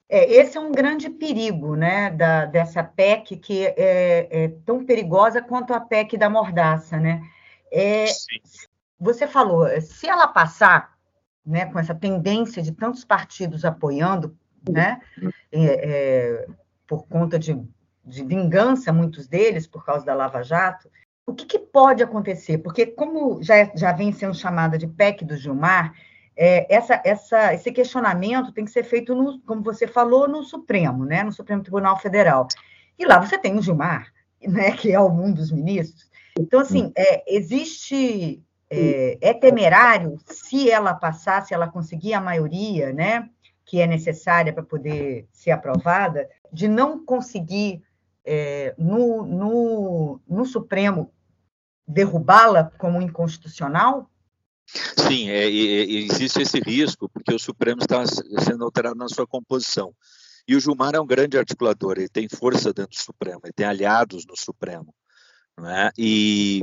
É, 0.08 0.32
esse 0.32 0.56
é 0.56 0.60
um 0.60 0.72
grande 0.72 1.10
perigo 1.10 1.76
né, 1.76 2.10
da, 2.10 2.46
dessa 2.46 2.82
PEC, 2.82 3.36
que 3.36 3.66
é, 3.66 4.28
é, 4.30 4.48
tão 4.64 4.84
perigosa 4.84 5.42
quanto 5.42 5.74
a 5.74 5.80
PEC 5.80 6.16
da 6.16 6.30
mordaça. 6.30 6.98
Né? 6.98 7.22
É, 7.70 8.06
você 8.98 9.26
falou, 9.26 9.68
se 9.80 10.08
ela 10.08 10.26
passar 10.28 10.96
né, 11.44 11.66
com 11.66 11.78
essa 11.78 11.94
tendência 11.94 12.62
de 12.62 12.72
tantos 12.72 13.04
partidos 13.04 13.64
apoiando, 13.64 14.36
né, 14.68 15.00
é, 15.52 15.62
é, 15.62 16.46
por 16.86 17.06
conta 17.06 17.38
de 17.38 17.54
de 18.08 18.24
vingança, 18.24 18.92
muitos 18.92 19.28
deles, 19.28 19.66
por 19.66 19.84
causa 19.84 20.04
da 20.04 20.14
Lava 20.14 20.42
Jato, 20.42 20.90
o 21.26 21.34
que, 21.34 21.44
que 21.44 21.58
pode 21.58 22.02
acontecer? 22.02 22.58
Porque, 22.58 22.86
como 22.86 23.42
já, 23.42 23.70
já 23.74 23.92
vem 23.92 24.10
sendo 24.12 24.34
chamada 24.34 24.78
de 24.78 24.86
PEC 24.86 25.24
do 25.24 25.36
Gilmar, 25.36 25.92
é, 26.40 26.72
essa, 26.72 27.02
essa, 27.04 27.52
esse 27.52 27.72
questionamento 27.72 28.52
tem 28.52 28.64
que 28.64 28.70
ser 28.70 28.84
feito, 28.84 29.12
no, 29.12 29.40
como 29.40 29.60
você 29.60 29.88
falou, 29.88 30.28
no 30.28 30.44
Supremo, 30.44 31.04
né? 31.04 31.24
no 31.24 31.32
Supremo 31.32 31.62
Tribunal 31.62 31.98
Federal. 31.98 32.46
E 32.96 33.04
lá 33.04 33.18
você 33.18 33.36
tem 33.36 33.58
o 33.58 33.62
Gilmar, 33.62 34.12
né? 34.40 34.70
que 34.78 34.92
é 34.92 35.00
um 35.00 35.32
dos 35.32 35.50
ministros. 35.50 36.08
Então, 36.38 36.60
assim, 36.60 36.92
é, 36.96 37.24
existe. 37.26 38.40
É, 38.70 39.16
é 39.22 39.32
temerário 39.32 40.18
se 40.26 40.70
ela 40.70 40.92
passar, 40.92 41.44
se 41.44 41.54
ela 41.54 41.66
conseguir 41.68 42.12
a 42.14 42.20
maioria, 42.20 42.92
né? 42.92 43.28
Que 43.64 43.80
é 43.80 43.86
necessária 43.86 44.52
para 44.52 44.62
poder 44.62 45.26
ser 45.32 45.50
aprovada, 45.50 46.28
de 46.52 46.68
não 46.68 47.04
conseguir 47.04 47.82
é, 48.24 48.74
no, 48.78 49.24
no, 49.24 50.20
no 50.28 50.44
Supremo 50.44 51.10
derrubá-la 51.86 52.70
como 52.78 53.02
inconstitucional? 53.02 54.08
Sim, 54.96 55.30
é, 55.30 55.44
é, 55.44 55.82
existe 55.90 56.42
esse 56.42 56.60
risco, 56.60 57.08
porque 57.08 57.34
o 57.34 57.38
Supremo 57.38 57.80
está 57.80 58.04
sendo 58.06 58.64
alterado 58.64 58.96
na 58.96 59.08
sua 59.08 59.26
composição. 59.26 59.94
E 60.46 60.56
o 60.56 60.60
Gilmar 60.60 60.94
é 60.94 61.00
um 61.00 61.06
grande 61.06 61.38
articulador, 61.38 61.98
ele 61.98 62.08
tem 62.08 62.28
força 62.28 62.72
dentro 62.72 62.96
do 62.96 63.02
Supremo, 63.02 63.40
ele 63.44 63.52
tem 63.52 63.66
aliados 63.66 64.24
no 64.26 64.36
Supremo. 64.36 64.94
É? 65.64 65.90
E 65.98 66.62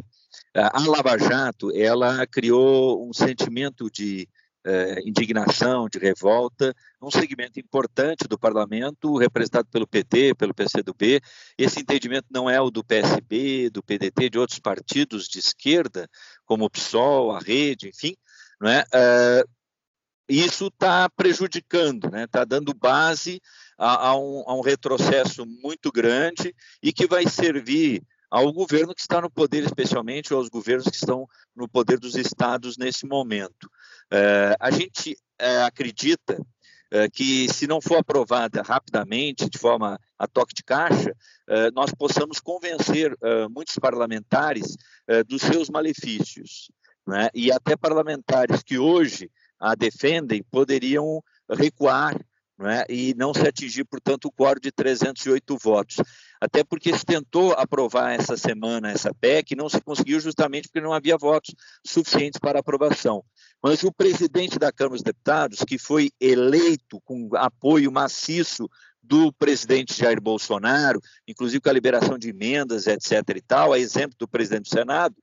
a 0.53 0.79
Lava 0.87 1.17
Jato, 1.17 1.69
ela 1.75 2.25
criou 2.25 3.07
um 3.07 3.13
sentimento 3.13 3.89
de 3.91 4.27
eh, 4.65 5.01
indignação, 5.05 5.87
de 5.87 5.99
revolta, 5.99 6.73
um 6.99 7.11
segmento 7.11 7.59
importante 7.59 8.27
do 8.27 8.37
parlamento, 8.37 9.15
representado 9.15 9.67
pelo 9.69 9.85
PT, 9.85 10.33
pelo 10.33 10.55
PCdoB. 10.55 11.21
Esse 11.55 11.81
entendimento 11.81 12.25
não 12.31 12.49
é 12.49 12.59
o 12.59 12.71
do 12.71 12.83
PSB, 12.83 13.69
do 13.69 13.83
PDT, 13.83 14.31
de 14.31 14.39
outros 14.39 14.57
partidos 14.57 15.27
de 15.27 15.37
esquerda, 15.37 16.09
como 16.45 16.65
o 16.65 16.69
PSOL, 16.69 17.31
a 17.31 17.39
Rede, 17.39 17.89
enfim. 17.89 18.15
Não 18.59 18.69
é? 18.69 18.83
Uh, 18.83 19.49
isso 20.27 20.67
está 20.67 21.07
prejudicando, 21.09 22.05
está 22.05 22.17
né? 22.17 22.27
Tá 22.27 22.43
dando 22.43 22.73
base 22.73 23.39
a, 23.77 24.07
a, 24.07 24.17
um, 24.17 24.43
a 24.47 24.55
um 24.55 24.61
retrocesso 24.61 25.45
muito 25.45 25.91
grande 25.91 26.55
e 26.81 26.91
que 26.91 27.05
vai 27.05 27.27
servir 27.27 28.01
ao 28.29 28.51
governo 28.51 28.93
que 28.93 29.01
está 29.01 29.21
no 29.21 29.29
poder, 29.29 29.63
especialmente, 29.63 30.33
ou 30.33 30.39
aos 30.39 30.49
governos 30.49 30.87
que 30.87 30.95
estão 30.95 31.27
no 31.55 31.67
poder 31.67 31.99
dos 31.99 32.15
estados 32.15 32.77
nesse 32.77 33.05
momento. 33.05 33.69
É, 34.11 34.55
a 34.59 34.71
gente 34.71 35.17
é, 35.39 35.63
acredita 35.63 36.37
é, 36.91 37.09
que, 37.09 37.51
se 37.51 37.67
não 37.67 37.81
for 37.81 37.97
aprovada 37.97 38.61
rapidamente, 38.61 39.49
de 39.49 39.57
forma 39.57 39.99
a 40.17 40.27
toque 40.27 40.53
de 40.53 40.63
caixa, 40.63 41.13
nós 41.73 41.91
possamos 41.93 42.39
convencer 42.39 43.13
muitos 43.51 43.75
parlamentares 43.75 44.77
dos 45.27 45.41
seus 45.41 45.69
malefícios. 45.69 46.71
Né? 47.05 47.29
E 47.35 47.51
até 47.51 47.75
parlamentares 47.75 48.63
que 48.63 48.79
hoje 48.79 49.29
a 49.59 49.75
defendem 49.75 50.41
poderiam 50.49 51.21
recuar 51.49 52.17
né? 52.57 52.85
e 52.89 53.13
não 53.15 53.33
se 53.33 53.47
atingir, 53.47 53.83
portanto, 53.83 54.25
o 54.25 54.31
quórum 54.31 54.59
de 54.59 54.71
308 54.71 55.57
votos. 55.57 55.97
Até 56.39 56.63
porque 56.63 56.95
se 56.97 57.05
tentou 57.05 57.53
aprovar 57.53 58.13
essa 58.13 58.37
semana 58.37 58.91
essa 58.91 59.13
PEC 59.13 59.55
não 59.55 59.69
se 59.69 59.81
conseguiu 59.81 60.19
justamente 60.19 60.67
porque 60.67 60.81
não 60.81 60.93
havia 60.93 61.17
votos 61.17 61.53
suficientes 61.85 62.39
para 62.39 62.59
aprovação. 62.59 63.23
mas 63.63 63.83
o 63.83 63.91
presidente 63.91 64.59
da 64.59 64.71
Câmara 64.71 64.95
dos 64.95 65.03
Deputados, 65.03 65.59
que 65.65 65.77
foi 65.77 66.11
eleito 66.19 67.01
com 67.01 67.29
apoio 67.35 67.91
maciço 67.91 68.69
do 69.01 69.31
presidente 69.33 69.93
Jair 69.93 70.19
Bolsonaro, 70.19 70.99
inclusive 71.27 71.61
com 71.61 71.69
a 71.69 71.73
liberação 71.73 72.17
de 72.17 72.29
emendas, 72.29 72.87
etc. 72.87 73.21
e 73.35 73.41
tal, 73.41 73.71
a 73.71 73.79
exemplo 73.79 74.15
do 74.17 74.27
presidente 74.27 74.63
do 74.63 74.69
Senado, 74.69 75.15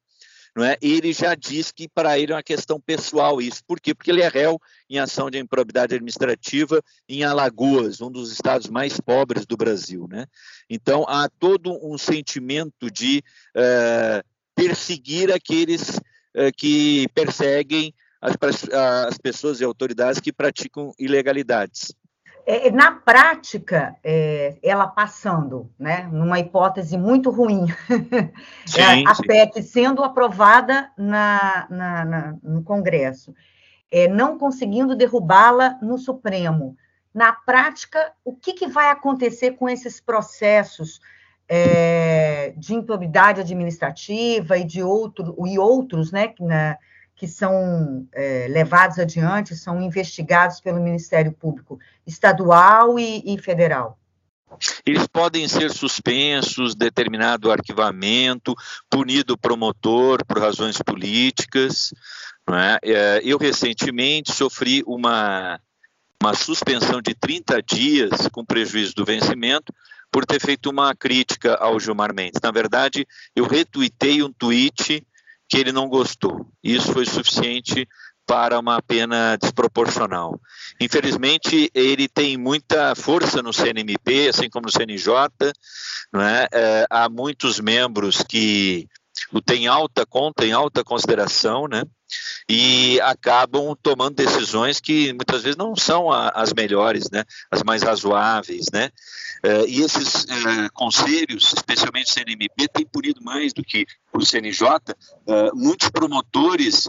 não 0.55 0.65
é? 0.65 0.77
Ele 0.83 1.13
já 1.13 1.35
diz 1.35 1.73
que 1.73 1.89
para 1.89 2.19
ele 2.19 2.33
é 2.33 2.37
uma 2.37 2.43
questão 2.43 2.79
pessoal 2.79 3.41
isso. 3.41 3.63
Por 3.67 3.81
quê? 3.81 3.95
Porque 3.95 4.11
ele 4.11 4.21
é 4.21 4.29
réu 4.29 4.61
em 4.89 4.99
ação 4.99 5.31
de 5.31 5.39
improbidade 5.39 5.95
administrativa 5.95 6.83
em 7.09 7.25
Alagoas, 7.25 8.01
um 8.01 8.11
dos 8.11 8.31
estados 8.31 8.69
mais 8.69 9.01
pobres 9.01 9.47
do 9.47 9.57
Brasil, 9.57 10.07
né? 10.11 10.27
Então 10.69 11.05
há 11.09 11.29
todo 11.39 11.79
um 11.83 11.97
sentimento 11.97 12.91
de 12.91 13.23
uh, 13.57 14.23
perseguir 14.55 15.33
aqueles 15.33 15.97
uh, 16.37 16.53
que 16.57 17.09
perseguem 17.15 17.95
as, 18.21 18.37
as 19.09 19.19
pessoas 19.19 19.61
e 19.61 19.65
autoridades 19.65 20.21
que 20.21 20.33
praticam 20.33 20.93
ilegalidades. 20.99 21.93
É, 22.45 22.71
na 22.73 22.91
prática, 22.91 23.97
é, 24.03 24.59
ela 24.63 24.87
passando, 24.87 25.71
né, 25.79 26.09
numa 26.11 26.41
hipótese 26.41 26.99
muito 26.99 27.31
ruim, 27.31 27.67
sim, 28.67 28.81
é, 28.81 29.05
a 29.07 29.15
sim. 29.15 29.23
PEC 29.23 29.63
sendo 29.63 30.03
aprovada 30.03 30.91
na, 30.99 31.67
na, 31.71 32.05
na 32.05 32.39
no 32.43 32.65
Congresso, 32.65 33.33
é, 33.91 34.09
não 34.09 34.39
conseguindo 34.39 34.97
derrubá-la 34.97 35.79
no 35.81 35.97
Supremo. 35.99 36.77
Na 37.15 37.33
prática, 37.33 38.13
o 38.25 38.35
que, 38.35 38.55
que, 38.55 38.67
vai 38.67 38.91
acontecer 38.91 39.53
com 39.53 39.69
esses 39.69 40.01
processos 40.01 40.99
é, 41.49 42.55
de 42.57 42.75
improbidade 42.75 43.41
administrativa 43.41 44.57
e 44.57 44.65
de 44.65 44.83
outro, 44.83 45.37
e 45.47 45.59
outros, 45.59 46.11
né, 46.11 46.33
na, 46.41 46.77
que 47.23 47.29
são 47.29 48.05
é, 48.13 48.49
levados 48.51 48.99
adiante, 48.99 49.55
são 49.55 49.81
investigados 49.81 50.61
pelo 50.61 50.83
Ministério 50.83 51.31
Público 51.31 51.79
Estadual 52.05 52.99
e, 52.99 53.23
e 53.25 53.39
Federal? 53.39 53.97
Eles 54.85 55.07
podem 55.07 55.47
ser 55.47 55.71
suspensos, 55.71 56.75
determinado 56.75 57.53
arquivamento, 57.53 58.57
punido 58.91 59.35
o 59.35 59.39
promotor 59.39 60.27
por 60.27 60.41
razões 60.41 60.79
políticas. 60.79 61.95
É? 62.51 62.91
é? 62.91 63.21
Eu 63.23 63.39
recentemente 63.39 64.33
sofri 64.33 64.83
uma, 64.85 65.61
uma 66.21 66.35
suspensão 66.35 67.01
de 67.01 67.15
30 67.15 67.63
dias 67.63 68.27
com 68.33 68.45
prejuízo 68.45 68.97
do 68.97 69.05
vencimento 69.05 69.73
por 70.11 70.27
ter 70.27 70.41
feito 70.41 70.69
uma 70.69 70.93
crítica 70.93 71.55
ao 71.55 71.79
Gilmar 71.79 72.13
Mendes. 72.13 72.41
Na 72.43 72.51
verdade, 72.51 73.07
eu 73.37 73.47
retuitei 73.47 74.25
um 74.25 74.33
tweet 74.33 75.07
que 75.53 75.59
ele 75.59 75.71
não 75.71 75.87
gostou. 75.87 76.47
Isso 76.65 76.95
foi 76.95 77.05
suficiente 77.05 77.87
para 78.27 78.59
uma 78.59 78.81
pena 78.81 79.37
desproporcional. 79.37 80.41
Infelizmente, 80.81 81.71
ele 81.75 82.09
tem 82.09 82.39
muita 82.39 82.95
força 82.95 83.43
no 83.43 83.53
CNMP, 83.53 84.29
assim 84.31 84.49
como 84.49 84.65
no 84.65 84.73
CNJ. 84.73 85.13
Não 86.11 86.23
é? 86.23 86.49
É, 86.51 86.87
há 86.89 87.07
muitos 87.07 87.61
membros 87.61 88.23
que 88.23 88.89
o 89.33 89.41
têm 89.41 89.67
alta 89.67 90.05
conta, 90.07 90.45
em 90.45 90.53
alta 90.53 90.85
consideração, 90.85 91.67
né? 91.69 91.83
e 92.49 93.01
acabam 93.01 93.75
tomando 93.83 94.17
decisões 94.17 94.81
que 94.81 95.13
muitas 95.13 95.43
vezes 95.43 95.57
não 95.57 95.75
são 95.75 96.11
a, 96.11 96.29
as 96.31 96.53
melhores, 96.53 97.11
né? 97.11 97.25
as 97.51 97.63
mais 97.63 97.83
razoáveis. 97.83 98.67
Né? 98.73 98.91
Uh, 99.45 99.67
e 99.67 99.81
esses 99.81 100.25
uh, 100.25 100.73
conselhos, 100.73 101.53
especialmente 101.53 102.11
o 102.11 102.13
CNMP, 102.13 102.69
têm 102.73 102.87
punido 102.87 103.23
mais 103.23 103.53
do 103.53 103.63
que 103.63 103.87
o 104.13 104.25
CNJ, 104.25 104.69
uh, 104.69 104.85
eh, 105.27 105.51
muitos 105.55 105.89
promotores 105.89 106.87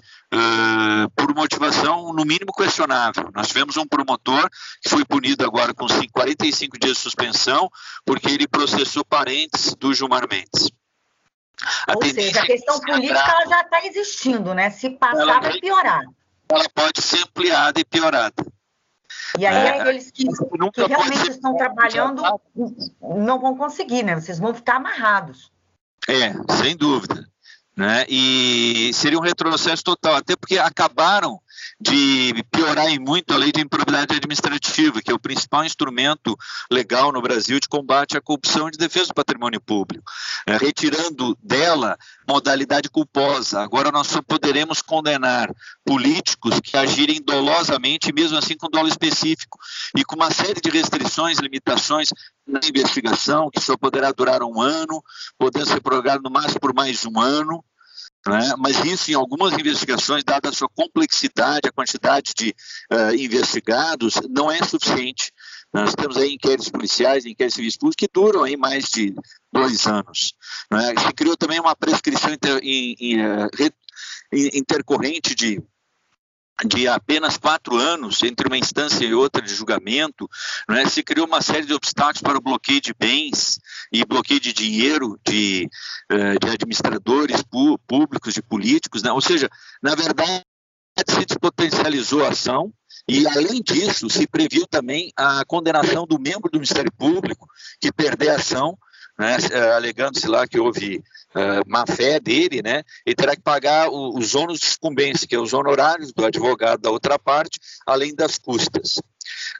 por 1.15 1.33
motivação, 1.33 2.11
no 2.11 2.25
mínimo, 2.25 2.51
questionável. 2.51 3.29
Nós 3.33 3.47
tivemos 3.47 3.77
um 3.77 3.87
promotor 3.87 4.49
que 4.81 4.89
foi 4.89 5.05
punido 5.05 5.45
agora 5.45 5.73
com 5.73 5.87
45 5.87 6.77
dias 6.77 6.97
de 6.97 7.03
suspensão 7.03 7.69
porque 8.05 8.29
ele 8.29 8.47
processou 8.47 9.05
parentes 9.05 9.73
do 9.75 9.93
Gilmar 9.93 10.27
Mendes. 10.29 10.69
A 11.87 11.93
Ou 11.95 12.03
seja, 12.03 12.41
a 12.41 12.45
questão 12.45 12.79
política 12.79 13.19
ela 13.19 13.45
já 13.47 13.61
está 13.61 13.85
existindo, 13.85 14.53
né? 14.53 14.69
Se 14.69 14.89
passar, 14.89 15.41
vai 15.41 15.59
piorar. 15.59 16.03
Ela 16.49 16.69
pode 16.73 17.01
ser 17.01 17.23
ampliada 17.23 17.79
e 17.79 17.85
piorada. 17.85 18.45
E 19.37 19.45
aí, 19.45 19.55
é, 19.55 19.81
aqueles 19.81 20.11
que, 20.11 20.25
que 20.25 20.85
realmente 20.85 21.29
estão 21.29 21.55
trabalhando 21.55 22.21
não 23.01 23.39
vão 23.39 23.57
conseguir, 23.57 24.03
né? 24.03 24.15
Vocês 24.15 24.39
vão 24.39 24.53
ficar 24.53 24.75
amarrados. 24.75 25.51
É, 26.07 26.33
sem 26.55 26.75
dúvida. 26.75 27.27
Né? 27.75 28.05
E 28.07 28.91
seria 28.93 29.17
um 29.17 29.21
retrocesso 29.21 29.83
total, 29.83 30.15
até 30.15 30.35
porque 30.35 30.59
acabaram 30.59 31.39
de 31.79 32.33
piorar 32.51 32.87
em 32.87 32.99
muito 32.99 33.33
a 33.33 33.37
lei 33.37 33.51
de 33.51 33.61
improbidade 33.61 34.15
administrativa, 34.15 35.01
que 35.01 35.11
é 35.11 35.13
o 35.13 35.19
principal 35.19 35.65
instrumento 35.65 36.37
legal 36.71 37.11
no 37.11 37.21
Brasil 37.21 37.59
de 37.59 37.67
combate 37.67 38.15
à 38.15 38.21
corrupção 38.21 38.67
e 38.67 38.71
de 38.71 38.77
defesa 38.77 39.07
do 39.07 39.13
patrimônio 39.13 39.59
público. 39.59 40.05
É, 40.45 40.57
retirando 40.57 41.37
dela 41.41 41.97
modalidade 42.27 42.89
culposa. 42.89 43.61
Agora 43.61 43.91
nós 43.91 44.07
só 44.07 44.21
poderemos 44.21 44.81
condenar 44.81 45.49
políticos 45.83 46.59
que 46.59 46.77
agirem 46.77 47.21
dolosamente, 47.21 48.13
mesmo 48.13 48.37
assim 48.37 48.55
com 48.55 48.69
dolo 48.69 48.87
específico, 48.87 49.57
e 49.97 50.03
com 50.03 50.15
uma 50.15 50.31
série 50.31 50.61
de 50.61 50.69
restrições, 50.69 51.39
limitações 51.39 52.09
na 52.45 52.59
investigação, 52.67 53.49
que 53.49 53.59
só 53.59 53.77
poderá 53.77 54.11
durar 54.11 54.43
um 54.43 54.61
ano, 54.61 55.03
podendo 55.37 55.67
ser 55.67 55.81
prorrogado 55.81 56.21
no 56.23 56.29
máximo 56.29 56.59
por 56.59 56.73
mais 56.73 57.05
um 57.05 57.19
ano. 57.19 57.63
Né? 58.27 58.53
Mas 58.57 58.83
isso, 58.85 59.11
em 59.11 59.15
algumas 59.15 59.53
investigações, 59.53 60.23
dada 60.23 60.49
a 60.49 60.53
sua 60.53 60.69
complexidade, 60.69 61.67
a 61.67 61.71
quantidade 61.71 62.33
de 62.35 62.55
uh, 62.91 63.13
investigados, 63.15 64.15
não 64.29 64.49
é 64.49 64.63
suficiente. 64.63 65.31
Nós 65.73 65.93
temos 65.95 66.17
aí 66.17 66.33
inquéritos 66.33 66.69
policiais, 66.69 67.25
inquéritos 67.25 67.55
civis 67.55 67.75
públicos 67.75 67.95
que 67.97 68.07
duram 68.13 68.43
aí 68.43 68.55
mais 68.55 68.85
de 68.85 69.13
dois 69.51 69.87
anos. 69.87 70.33
Né? 70.71 70.93
Se 71.05 71.13
criou 71.13 71.35
também 71.35 71.59
uma 71.59 71.75
prescrição 71.75 72.31
inter, 72.31 72.59
in, 72.63 72.95
in, 72.99 73.21
uh, 73.21 73.49
intercorrente 74.31 75.35
de 75.35 75.61
de 76.65 76.87
apenas 76.87 77.37
quatro 77.37 77.77
anos 77.77 78.21
entre 78.23 78.47
uma 78.47 78.57
instância 78.57 79.03
e 79.03 79.13
outra 79.13 79.41
de 79.41 79.53
julgamento, 79.53 80.29
né, 80.69 80.85
se 80.87 81.03
criou 81.03 81.25
uma 81.25 81.41
série 81.41 81.65
de 81.65 81.73
obstáculos 81.73 82.21
para 82.21 82.37
o 82.37 82.41
bloqueio 82.41 82.79
de 82.79 82.93
bens 82.93 83.59
e 83.91 84.05
bloqueio 84.05 84.39
de 84.39 84.53
dinheiro 84.53 85.19
de, 85.25 85.67
eh, 86.09 86.35
de 86.39 86.49
administradores 86.49 87.43
públicos, 87.87 88.33
de 88.33 88.41
políticos, 88.41 89.01
né? 89.01 89.11
ou 89.11 89.21
seja, 89.21 89.49
na 89.81 89.95
verdade 89.95 90.43
se 91.09 91.25
despotencializou 91.25 92.23
a 92.23 92.29
ação 92.29 92.71
e, 93.07 93.27
além 93.27 93.61
disso, 93.61 94.09
se 94.09 94.27
previu 94.27 94.67
também 94.67 95.11
a 95.17 95.43
condenação 95.45 96.05
do 96.05 96.19
membro 96.19 96.49
do 96.51 96.59
Ministério 96.59 96.91
Público 96.91 97.47
que 97.81 97.91
perder 97.91 98.29
a 98.29 98.35
ação 98.35 98.77
né, 99.17 99.37
eh, 99.51 99.71
alegando-se 99.73 100.27
lá 100.27 100.47
que 100.47 100.59
houve 100.59 100.97
uh, 101.35 101.67
má 101.67 101.85
fé 101.85 102.19
dele, 102.19 102.61
né, 102.61 102.83
ele 103.05 103.15
terá 103.15 103.35
que 103.35 103.41
pagar 103.41 103.89
o, 103.89 104.17
os 104.17 104.35
ônus 104.35 104.59
de 104.59 104.65
que 105.25 105.35
é 105.35 105.39
os 105.39 105.53
honorários 105.53 106.11
do 106.11 106.25
advogado 106.25 106.81
da 106.81 106.89
outra 106.89 107.19
parte, 107.19 107.59
além 107.85 108.15
das 108.15 108.37
custas. 108.37 109.01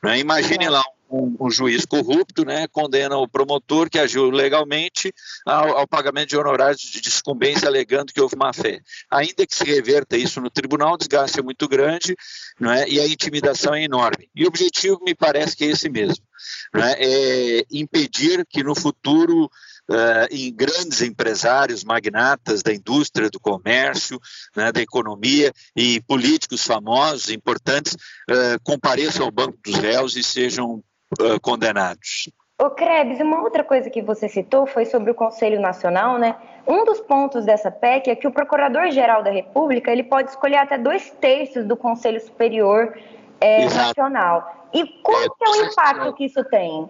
Né, 0.04 0.20
imagine 0.20 0.68
lá 0.70 0.82
um, 0.82 1.03
um, 1.14 1.50
juiz 1.50 1.86
corrupto, 1.86 2.44
né, 2.44 2.68
condena 2.68 3.18
o 3.18 3.28
promotor 3.28 3.90
que 3.90 4.00
agiu 4.00 4.30
legalmente 4.30 5.14
ao, 5.46 5.78
ao, 5.78 5.88
pagamento 5.88 6.30
de 6.30 6.38
honorários 6.38 6.82
de 6.82 7.12
sucumbência, 7.12 7.68
alegando 7.68 8.12
que 8.12 8.22
houve 8.22 8.36
má 8.36 8.52
fé. 8.52 8.80
Ainda 9.12 9.46
que 9.46 9.56
se 9.56 9.64
reverta 9.64 10.18
isso 10.18 10.42
no 10.42 10.50
tribunal, 10.50 10.94
o 10.94 10.98
desgaste 10.98 11.40
é 11.40 11.44
muito 11.44 11.68
grande 11.68 12.16
né, 12.60 12.88
e 12.88 13.00
a 13.00 13.08
intimidação 13.08 13.76
é 13.76 13.84
enorme. 13.84 14.30
E 14.36 14.44
o 14.44 14.48
objetivo 14.48 15.00
me 15.06 15.14
parece 15.14 15.56
que 15.56 15.64
é 15.66 15.68
esse 15.68 15.90
mesmo 15.90 16.26
né, 16.74 16.96
é 16.98 17.66
impedir 17.72 18.46
que 18.48 18.64
no 18.64 18.76
futuro 18.76 19.50
Uh, 19.84 20.32
em 20.32 20.56
grandes 20.56 21.02
empresários, 21.02 21.84
magnatas 21.84 22.64
da 22.64 22.74
indústria, 22.74 23.30
do 23.30 23.38
comércio, 23.38 24.18
né, 24.56 24.72
da 24.72 24.82
economia 24.82 25.52
e 25.76 26.00
políticos 26.04 26.64
famosos, 26.64 27.30
importantes, 27.30 27.94
uh, 27.94 28.58
compareçam 28.64 29.26
ao 29.26 29.32
banco 29.32 29.60
dos 29.62 29.76
réus 29.76 30.16
e 30.16 30.24
sejam 30.24 30.82
uh, 31.20 31.40
condenados. 31.42 32.30
Ô 32.62 32.70
Krebs, 32.70 33.20
uma 33.20 33.42
outra 33.42 33.64
coisa 33.64 33.90
que 33.90 34.02
você 34.02 34.30
citou 34.30 34.66
foi 34.66 34.86
sobre 34.86 35.12
o 35.12 35.16
Conselho 35.16 35.60
Nacional, 35.60 36.18
né? 36.18 36.36
Um 36.68 36.86
dos 36.86 37.02
pontos 37.02 37.46
dessa 37.46 37.72
PEC 37.72 38.10
é 38.10 38.16
que 38.16 38.28
o 38.28 38.32
Procurador-Geral 38.32 39.24
da 39.24 39.32
República 39.32 39.92
ele 39.92 40.04
pode 40.04 40.30
escolher 40.30 40.58
até 40.58 40.78
dois 40.78 41.10
terços 41.20 41.66
do 41.66 41.76
Conselho 41.76 42.22
Superior 42.22 42.98
é, 43.42 43.66
Nacional. 43.66 44.70
E 44.74 44.86
qual 45.02 45.22
é, 45.22 45.26
é 45.26 45.50
o 45.50 45.66
impacto 45.66 46.14
que 46.14 46.26
isso 46.26 46.44
tem? 46.46 46.90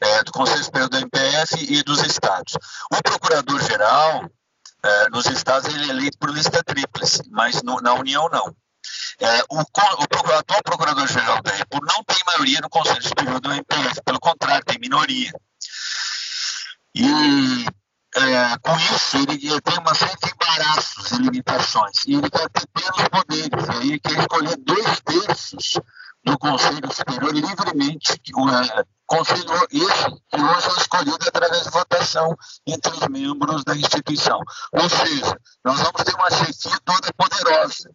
É, 0.00 0.22
do 0.22 0.32
Conselho 0.32 0.64
Superior 0.64 0.90
do 0.90 0.98
MPF 0.98 1.72
e 1.72 1.82
dos 1.82 2.04
estados. 2.04 2.54
O 2.92 3.02
procurador-geral, 3.02 4.26
é, 4.84 5.08
nos 5.08 5.26
estados, 5.26 5.74
ele 5.74 5.86
é 5.86 5.88
eleito 5.88 6.18
por 6.18 6.30
lista 6.30 6.62
tríplice, 6.62 7.22
mas 7.30 7.62
no, 7.62 7.80
na 7.80 7.94
União 7.94 8.28
não. 8.28 8.54
É, 9.20 9.42
o, 9.50 9.58
o, 9.58 10.32
atual 10.34 10.62
procurador-geral 10.62 11.42
da 11.42 11.52
República 11.52 11.94
não 11.94 12.04
tem 12.04 12.18
maioria 12.26 12.60
no 12.60 12.68
Conselho 12.68 13.02
Superior 13.02 13.40
do 13.40 13.50
MPF, 13.50 14.02
pelo 14.04 14.20
contrário, 14.20 14.64
tem 14.64 14.78
minoria. 14.78 15.32
E 16.94 17.66
é, 18.16 18.58
com 18.62 18.74
isso, 18.76 19.16
ele, 19.18 19.46
ele, 19.46 19.60
tem 19.60 19.78
uma 19.78 19.94
série 19.94 20.16
de 20.22 20.30
embaraços. 20.32 21.12
Ele 21.12 21.24
limitações. 21.24 22.04
E 22.06 22.14
ele 22.14 22.30
quer 22.30 22.48
ter 22.48 22.66
plenos 22.68 23.08
poderes. 23.08 23.68
Aí 23.68 23.88
ele 23.88 24.00
quer 24.00 24.18
escolher 24.18 24.56
dois 24.56 25.00
terços 25.00 25.80
do 26.24 26.38
Conselho 26.38 26.92
Superior 26.92 27.32
livremente, 27.32 28.20
o 28.34 28.48
é, 28.50 28.84
Conselho 29.06 29.54
esse 29.70 30.10
que 30.28 30.40
hoje 30.40 30.68
é 30.68 30.80
escolhido 30.80 31.28
através 31.28 31.62
de 31.62 31.70
votação 31.70 32.36
entre 32.66 32.92
os 32.92 33.06
membros 33.08 33.62
da 33.64 33.76
instituição. 33.76 34.40
Ou 34.72 34.88
seja, 34.90 35.38
nós 35.64 35.78
vamos 35.78 36.02
ter 36.02 36.14
uma 36.14 36.30
chefia 36.30 36.78
toda 36.84 37.12
poderosa. 37.16 37.90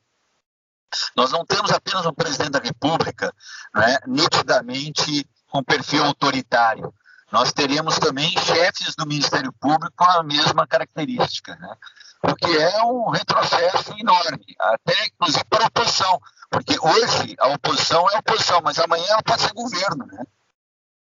Nós 1.15 1.31
não 1.31 1.45
temos 1.45 1.71
apenas 1.71 2.05
um 2.05 2.13
presidente 2.13 2.51
da 2.51 2.59
República 2.59 3.33
né, 3.73 3.97
nitidamente 4.07 5.25
com 5.49 5.63
perfil 5.63 6.03
autoritário. 6.05 6.93
Nós 7.31 7.53
teremos 7.53 7.97
também 7.97 8.29
chefes 8.39 8.95
do 8.95 9.07
Ministério 9.07 9.53
Público 9.53 9.93
com 9.95 10.03
a 10.03 10.23
mesma 10.23 10.67
característica, 10.67 11.55
né? 11.55 11.75
porque 12.21 12.45
é 12.45 12.83
um 12.83 13.09
retrocesso 13.09 13.93
enorme, 13.97 14.45
até 14.59 15.07
inclusive 15.07 15.43
para 15.45 15.63
a 15.63 15.67
oposição, 15.67 16.19
porque 16.49 16.77
hoje 16.79 17.35
a 17.39 17.47
oposição 17.47 18.09
é 18.09 18.17
oposição, 18.19 18.61
mas 18.63 18.77
amanhã 18.79 19.05
ela 19.07 19.23
pode 19.23 19.41
ser 19.41 19.53
governo. 19.53 20.05
Né? 20.05 20.23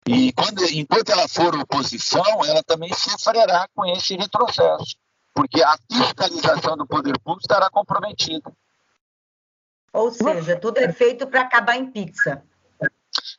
E 0.07 0.31
quando, 0.33 0.63
enquanto 0.65 1.09
ela 1.09 1.27
for 1.27 1.55
oposição, 1.55 2.45
ela 2.45 2.63
também 2.63 2.93
sofrerá 2.93 3.67
com 3.75 3.85
esse 3.85 4.15
retrocesso, 4.15 4.95
porque 5.33 5.61
a 5.61 5.75
fiscalização 5.91 6.77
do 6.77 6.87
poder 6.87 7.19
público 7.19 7.41
estará 7.41 7.69
comprometida. 7.69 8.51
Ou 9.93 10.11
seja, 10.11 10.55
tudo 10.55 10.77
é 10.77 10.91
feito 10.91 11.27
para 11.27 11.41
acabar 11.41 11.75
em 11.75 11.89
pizza. 11.91 12.43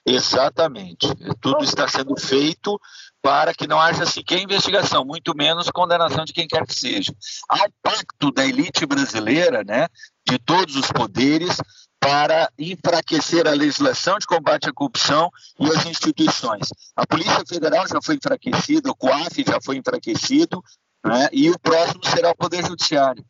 Exatamente. 0.04 1.06
Tudo 1.40 1.62
está 1.64 1.86
sendo 1.86 2.18
feito 2.18 2.80
para 3.22 3.52
que 3.52 3.66
não 3.66 3.78
haja 3.78 4.06
sequer 4.06 4.40
investigação, 4.40 5.04
muito 5.04 5.36
menos 5.36 5.70
condenação 5.70 6.24
de 6.24 6.32
quem 6.32 6.48
quer 6.48 6.66
que 6.66 6.74
seja. 6.74 7.14
Há 7.48 7.64
um 7.64 7.70
pacto 7.82 8.32
da 8.32 8.44
elite 8.44 8.86
brasileira, 8.86 9.62
né, 9.62 9.86
de 10.26 10.38
todos 10.38 10.74
os 10.76 10.90
poderes, 10.90 11.56
para 11.98 12.50
enfraquecer 12.58 13.46
a 13.46 13.52
legislação 13.52 14.18
de 14.18 14.26
combate 14.26 14.68
à 14.68 14.72
corrupção 14.72 15.30
e 15.58 15.66
as 15.66 15.84
instituições. 15.84 16.68
A 16.96 17.06
Polícia 17.06 17.44
Federal 17.46 17.86
já 17.86 18.00
foi 18.02 18.14
enfraquecida, 18.14 18.90
o 18.90 18.96
COAF 18.96 19.44
já 19.46 19.60
foi 19.62 19.76
enfraquecido, 19.76 20.62
né, 21.04 21.28
e 21.30 21.50
o 21.50 21.58
próximo 21.58 22.04
será 22.06 22.30
o 22.30 22.36
Poder 22.36 22.64
Judiciário. 22.64 23.24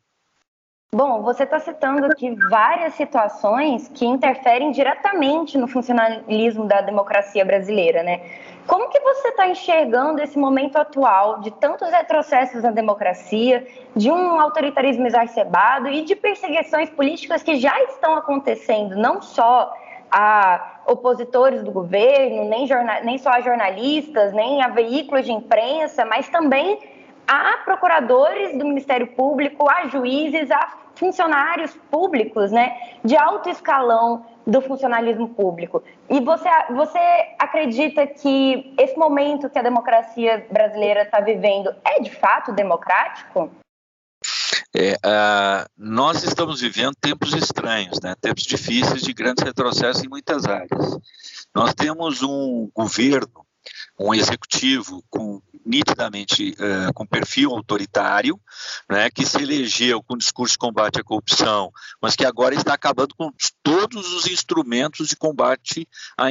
Bom, 0.93 1.21
você 1.21 1.43
está 1.43 1.57
citando 1.57 2.05
aqui 2.05 2.35
várias 2.49 2.95
situações 2.95 3.87
que 3.87 4.05
interferem 4.05 4.73
diretamente 4.73 5.57
no 5.57 5.65
funcionalismo 5.65 6.65
da 6.65 6.81
democracia 6.81 7.45
brasileira, 7.45 8.03
né? 8.03 8.19
Como 8.67 8.89
que 8.89 8.99
você 8.99 9.29
está 9.29 9.47
enxergando 9.47 10.21
esse 10.21 10.37
momento 10.37 10.75
atual 10.75 11.39
de 11.39 11.49
tantos 11.49 11.89
retrocessos 11.89 12.63
na 12.63 12.71
democracia, 12.71 13.65
de 13.95 14.11
um 14.11 14.41
autoritarismo 14.41 15.07
exacerbado 15.07 15.87
e 15.87 16.01
de 16.01 16.13
perseguições 16.13 16.89
políticas 16.89 17.41
que 17.41 17.55
já 17.55 17.81
estão 17.83 18.17
acontecendo, 18.17 18.93
não 18.97 19.21
só 19.21 19.73
a 20.11 20.81
opositores 20.85 21.63
do 21.63 21.71
governo, 21.71 22.49
nem, 22.49 22.67
nem 23.05 23.17
só 23.17 23.29
a 23.29 23.39
jornalistas, 23.39 24.33
nem 24.33 24.61
a 24.61 24.67
veículos 24.67 25.23
de 25.23 25.31
imprensa, 25.31 26.03
mas 26.03 26.27
também 26.27 26.77
a 27.25 27.59
procuradores 27.63 28.57
do 28.57 28.65
Ministério 28.65 29.07
Público, 29.07 29.69
a 29.69 29.87
juízes, 29.87 30.51
a 30.51 30.80
funcionários 31.01 31.71
públicos, 31.89 32.51
né, 32.51 32.77
de 33.03 33.17
alto 33.17 33.49
escalão 33.49 34.23
do 34.45 34.61
funcionalismo 34.61 35.29
público. 35.29 35.83
E 36.07 36.19
você, 36.19 36.47
você 36.69 36.99
acredita 37.39 38.05
que 38.05 38.75
esse 38.77 38.95
momento 38.95 39.49
que 39.49 39.57
a 39.57 39.63
democracia 39.63 40.45
brasileira 40.51 41.01
está 41.01 41.19
vivendo 41.19 41.73
é 41.83 41.99
de 41.99 42.11
fato 42.11 42.51
democrático? 42.51 43.49
É, 44.75 44.93
uh, 44.93 45.65
nós 45.75 46.23
estamos 46.23 46.61
vivendo 46.61 46.93
tempos 47.01 47.33
estranhos, 47.33 47.99
né? 47.99 48.13
tempos 48.21 48.43
difíceis 48.43 49.01
de 49.01 49.11
grandes 49.11 49.43
retrocessos 49.43 50.03
em 50.03 50.07
muitas 50.07 50.45
áreas. 50.45 50.97
Nós 51.53 51.73
temos 51.73 52.21
um 52.21 52.69
governo, 52.73 53.43
um 54.01 54.13
executivo 54.13 55.03
com 55.09 55.41
nitidamente 55.63 56.51
uh, 56.51 56.93
com 56.93 57.05
perfil 57.05 57.51
autoritário, 57.51 58.39
né, 58.89 59.09
que 59.11 59.25
se 59.25 59.41
elegeu 59.41 60.01
com 60.01 60.17
discurso 60.17 60.53
de 60.53 60.57
combate 60.57 60.99
à 60.99 61.03
corrupção, 61.03 61.71
mas 62.01 62.15
que 62.15 62.25
agora 62.25 62.55
está 62.55 62.73
acabando 62.73 63.13
com 63.15 63.31
todos 63.61 64.11
os 64.13 64.25
instrumentos 64.25 65.07
de 65.07 65.15
combate 65.15 65.87
à, 66.17 66.27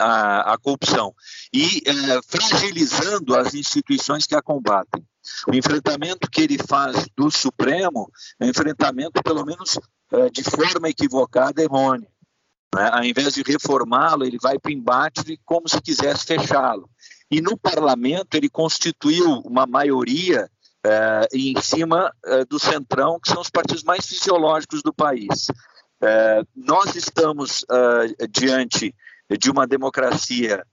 à, 0.00 0.54
à 0.54 0.58
corrupção 0.58 1.14
e 1.52 1.82
uh, 1.86 2.22
fragilizando 2.26 3.36
as 3.36 3.54
instituições 3.54 4.26
que 4.26 4.34
a 4.34 4.42
combatem. 4.42 5.04
O 5.48 5.54
enfrentamento 5.54 6.30
que 6.30 6.42
ele 6.42 6.58
faz 6.58 7.06
do 7.16 7.30
Supremo 7.30 8.10
é 8.40 8.44
um 8.44 8.48
enfrentamento, 8.48 9.22
pelo 9.22 9.44
menos 9.44 9.76
uh, 10.12 10.30
de 10.32 10.42
forma 10.42 10.88
equivocada, 10.88 11.62
errônea. 11.62 12.08
Né? 12.74 12.90
Ao 12.92 13.04
invés 13.04 13.34
de 13.34 13.42
reformá-lo, 13.42 14.24
ele 14.24 14.38
vai 14.42 14.58
para 14.58 14.70
o 14.70 14.72
embate 14.72 15.40
como 15.44 15.68
se 15.68 15.80
quisesse 15.80 16.24
fechá-lo. 16.24 16.90
E 17.30 17.40
no 17.40 17.56
parlamento 17.56 18.34
ele 18.34 18.48
constituiu 18.48 19.40
uma 19.44 19.64
maioria 19.64 20.50
uh, 20.84 21.26
em 21.32 21.60
cima 21.62 22.12
uh, 22.26 22.44
do 22.46 22.58
centrão, 22.58 23.18
que 23.20 23.30
são 23.30 23.40
os 23.40 23.50
partidos 23.50 23.84
mais 23.84 24.04
fisiológicos 24.06 24.82
do 24.82 24.92
país. 24.92 25.48
Uh, 26.02 26.46
nós 26.54 26.96
estamos 26.96 27.64
diante 28.30 28.94
de 29.38 29.50
uma 29.50 29.66
democracia 29.66 30.64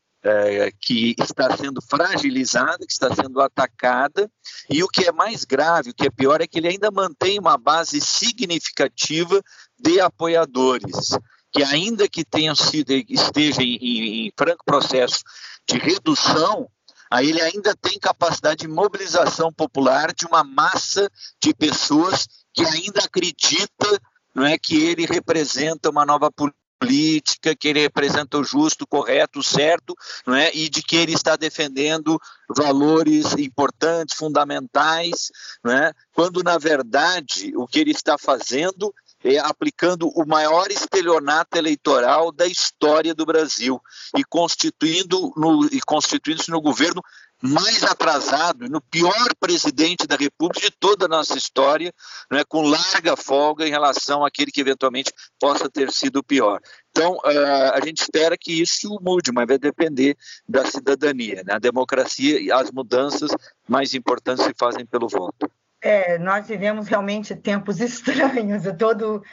que 0.80 1.16
está 1.18 1.58
sendo 1.58 1.82
fragilizada, 1.82 2.86
que 2.86 2.92
está 2.92 3.16
sendo 3.16 3.42
atacada, 3.42 4.30
e 4.70 4.84
o 4.84 4.88
que 4.88 5.06
é 5.06 5.12
mais 5.12 5.46
grave, 5.46 5.90
o 5.90 5.94
que 5.96 6.06
é 6.06 6.12
pior, 6.12 6.42
é 6.42 6.48
que 6.48 6.60
ele 6.60 6.68
ainda 6.68 6.92
mantém 6.92 7.40
uma 7.40 7.58
base 7.58 8.00
significativa 8.00 9.42
de 9.80 10.00
apoiadores 10.00 11.18
que 11.52 11.64
ainda 11.64 12.08
que 12.08 12.24
tenham 12.24 12.56
sido 12.56 12.92
esteja 13.10 13.62
em, 13.62 13.76
em, 13.76 14.28
em 14.28 14.34
franco 14.38 14.64
processo 14.66 15.24
de 15.68 15.78
redução, 15.78 16.70
aí 17.10 17.30
ele 17.30 17.42
ainda 17.42 17.76
tem 17.76 18.00
capacidade 18.00 18.62
de 18.62 18.68
mobilização 18.68 19.52
popular 19.52 20.14
de 20.14 20.26
uma 20.26 20.44
massa 20.44 21.10
de 21.42 21.54
pessoas 21.54 22.28
que 22.54 22.64
ainda 22.64 23.02
acredita 23.02 24.02
não 24.34 24.46
é, 24.46 24.58
que 24.58 24.82
ele 24.82 25.06
representa 25.06 25.90
uma 25.90 26.06
nova 26.06 26.32
política, 26.32 27.56
que 27.56 27.68
ele 27.68 27.82
representa 27.82 28.38
o 28.38 28.44
justo, 28.44 28.84
o 28.84 28.88
correto, 28.88 29.40
o 29.40 29.44
certo, 29.44 29.94
não 30.26 30.34
é? 30.34 30.52
e 30.54 30.70
de 30.70 30.82
que 30.82 30.96
ele 30.96 31.14
está 31.14 31.36
defendendo 31.36 32.20
valores 32.50 33.34
importantes, 33.34 34.18
fundamentais, 34.18 35.32
não 35.64 35.74
é? 35.74 35.92
quando 36.14 36.42
na 36.44 36.58
verdade 36.58 37.52
o 37.56 37.68
que 37.68 37.80
ele 37.80 37.92
está 37.92 38.18
fazendo 38.18 38.94
é, 39.24 39.38
aplicando 39.40 40.10
o 40.10 40.26
maior 40.26 40.72
estelionato 40.72 41.58
eleitoral 41.58 42.32
da 42.32 42.48
história 42.48 43.14
do 43.14 43.26
Brasil 43.26 43.80
e 44.18 44.24
constituindo 44.24 45.32
no, 45.36 45.66
e 45.72 45.80
constituindo-se 45.82 46.50
no 46.50 46.62
governo 46.62 47.02
mais 47.42 47.84
atrasado, 47.84 48.70
no 48.70 48.80
pior 48.80 49.34
presidente 49.40 50.06
da 50.06 50.16
República 50.16 50.70
de 50.70 50.76
toda 50.80 51.06
a 51.06 51.10
nossa 51.10 51.36
história, 51.36 51.92
né, 52.32 52.44
com 52.48 52.62
larga 52.62 53.18
folga 53.18 53.68
em 53.68 53.72
relação 53.72 54.24
àquele 54.24 54.52
que 54.52 54.62
eventualmente 54.62 55.12
possa 55.40 55.68
ter 55.68 55.92
sido 55.92 56.18
o 56.18 56.24
pior. 56.24 56.62
Então, 56.92 57.14
uh, 57.14 57.74
a 57.74 57.80
gente 57.84 58.02
espera 58.02 58.38
que 58.38 58.62
isso 58.62 59.00
mude, 59.02 59.32
mas 59.32 59.48
vai 59.48 59.58
depender 59.58 60.16
da 60.48 60.66
cidadania. 60.66 61.42
Né? 61.44 61.54
A 61.54 61.60
democracia 61.60 62.40
e 62.40 62.52
as 62.52 62.70
mudanças 62.70 63.32
mais 63.68 63.96
importantes 63.96 64.46
se 64.46 64.54
fazem 64.56 64.86
pelo 64.86 65.08
voto. 65.08 65.50
É, 65.82 66.20
nós 66.20 66.48
vivemos 66.48 66.88
realmente 66.88 67.36
tempos 67.36 67.80
estranhos. 67.82 68.66
É 68.66 68.72
todo, 68.72 69.24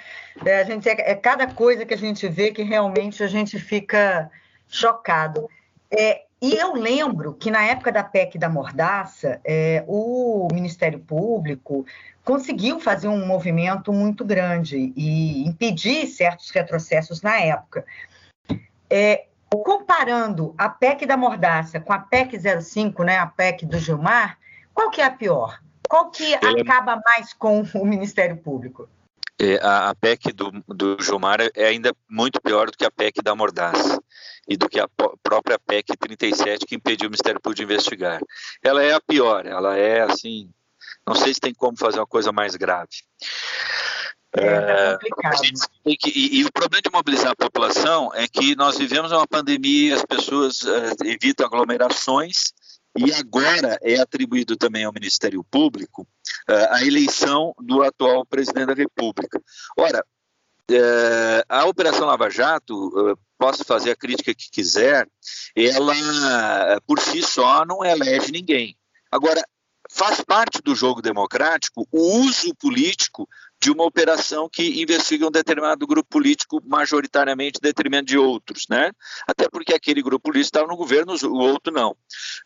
é, 0.44 0.60
a 0.60 0.64
gente 0.64 0.88
é, 0.88 1.10
é, 1.10 1.14
cada 1.14 1.46
coisa 1.46 1.84
que 1.84 1.94
a 1.94 1.98
gente 1.98 2.26
vê 2.28 2.50
que 2.50 2.62
realmente 2.62 3.22
a 3.22 3.26
gente 3.26 3.58
fica 3.58 4.30
chocado. 4.66 5.48
É, 5.90 6.22
e 6.40 6.54
eu 6.54 6.74
lembro 6.74 7.34
que 7.34 7.50
na 7.50 7.64
época 7.64 7.90
da 7.90 8.04
PEC 8.04 8.38
da 8.38 8.48
Mordaça, 8.48 9.40
é, 9.44 9.84
o 9.86 10.48
Ministério 10.52 11.00
Público 11.00 11.84
conseguiu 12.24 12.78
fazer 12.78 13.08
um 13.08 13.26
movimento 13.26 13.92
muito 13.92 14.24
grande 14.24 14.92
e 14.96 15.46
impedir 15.46 16.06
certos 16.06 16.50
retrocessos 16.50 17.22
na 17.22 17.40
época. 17.40 17.84
É, 18.88 19.26
comparando 19.50 20.54
a 20.56 20.68
PEC 20.68 21.06
da 21.06 21.16
Mordaça 21.16 21.80
com 21.80 21.92
a 21.92 21.98
PEC 21.98 22.38
05, 22.62 23.02
né, 23.02 23.18
a 23.18 23.26
PEC 23.26 23.66
do 23.66 23.78
Gilmar, 23.78 24.38
qual 24.72 24.90
que 24.90 25.00
é 25.00 25.04
a 25.04 25.10
pior? 25.10 25.58
Qual 25.88 26.10
que 26.10 26.34
é 26.34 26.36
acaba 26.36 27.00
mais 27.04 27.32
com 27.32 27.62
o 27.62 27.84
Ministério 27.84 28.36
Público? 28.36 28.88
É, 29.40 29.56
a, 29.62 29.90
a, 29.90 29.94
PEC 29.94 30.32
do, 30.32 30.50
do 30.66 31.00
Gilmar 31.00 31.40
é 31.54 31.66
ainda 31.66 31.94
muito 32.08 32.40
pior 32.40 32.70
do 32.70 32.76
que 32.76 32.84
a 32.84 32.90
PEC 32.90 33.22
da 33.22 33.36
Mordaça 33.36 34.02
e 34.48 34.56
do 34.56 34.68
que 34.68 34.80
a 34.80 34.88
própria 35.22 35.58
PEC 35.60 35.96
37 35.96 36.66
que 36.66 36.74
impediu 36.74 37.06
o 37.06 37.10
Ministério 37.10 37.40
Público 37.40 37.58
de 37.58 37.62
investigar. 37.62 38.20
Ela 38.62 38.82
é 38.82 38.92
a 38.92 39.00
pior, 39.00 39.46
ela 39.46 39.76
é 39.76 40.00
assim, 40.00 40.50
não 41.06 41.14
sei 41.14 41.32
se 41.32 41.40
tem 41.40 41.54
como 41.54 41.78
fazer 41.78 42.00
uma 42.00 42.06
coisa 42.06 42.32
mais 42.32 42.56
grave. 42.56 42.90
É, 44.36 44.44
é 44.44 44.92
complicado. 44.92 45.40
Que, 45.84 46.10
e, 46.10 46.40
e, 46.40 46.44
o 46.44 46.52
problema 46.52 46.82
de 46.82 46.90
mobilizar 46.92 47.30
a 47.30 47.36
população 47.36 48.10
é 48.14 48.26
que 48.26 48.54
nós 48.56 48.76
vivemos 48.76 49.12
uma 49.12 49.26
pandemia, 49.26 49.94
as 49.94 50.04
pessoas 50.04 50.62
uh, 50.62 51.04
evitam 51.04 51.46
aglomerações 51.46 52.52
e 52.96 53.12
agora 53.12 53.78
é 53.82 54.00
atribuído 54.00 54.56
também 54.56 54.84
ao 54.84 54.92
Ministério 54.92 55.44
Público 55.44 56.02
uh, 56.48 56.72
a 56.72 56.84
eleição 56.84 57.54
do 57.60 57.82
atual 57.82 58.24
presidente 58.24 58.66
da 58.66 58.74
República. 58.74 59.40
Ora, 59.76 60.04
uh, 60.70 61.42
a 61.48 61.64
Operação 61.66 62.06
Lava 62.06 62.30
Jato, 62.30 62.74
uh, 62.74 63.18
posso 63.38 63.64
fazer 63.64 63.92
a 63.92 63.96
crítica 63.96 64.34
que 64.34 64.50
quiser, 64.50 65.08
ela 65.54 66.80
por 66.86 66.98
si 66.98 67.22
só 67.22 67.64
não 67.64 67.84
elege 67.84 68.32
ninguém. 68.32 68.76
Agora, 69.12 69.40
faz 69.90 70.20
parte 70.20 70.60
do 70.60 70.74
jogo 70.74 71.00
democrático 71.00 71.86
o 71.90 72.18
uso 72.18 72.54
político 72.56 73.28
de 73.60 73.70
uma 73.70 73.84
operação 73.84 74.48
que 74.48 74.80
investiga 74.80 75.26
um 75.26 75.30
determinado 75.30 75.86
grupo 75.86 76.08
político 76.08 76.62
majoritariamente 76.64 77.58
em 77.58 77.62
detrimento 77.62 78.06
de 78.06 78.16
outros, 78.16 78.66
né? 78.68 78.92
Até 79.26 79.48
porque 79.48 79.74
aquele 79.74 80.00
grupo 80.00 80.30
político 80.30 80.56
estava 80.56 80.66
no 80.68 80.76
governo, 80.76 81.14
o 81.24 81.38
outro 81.38 81.72
não. 81.72 81.96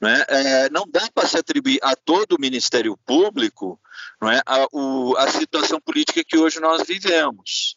Né? 0.01 0.25
É, 0.29 0.70
não 0.70 0.85
dá 0.88 1.07
para 1.14 1.29
se 1.29 1.37
atribuir 1.37 1.79
a 1.83 1.94
todo 1.94 2.33
o 2.33 2.40
Ministério 2.40 2.96
Público 3.05 3.79
não 4.20 4.31
é, 4.31 4.40
a, 4.46 4.66
o, 4.72 5.16
a 5.18 5.29
situação 5.29 5.81
política 5.81 6.22
que 6.25 6.38
hoje 6.38 6.61
nós 6.61 6.83
vivemos. 6.87 7.77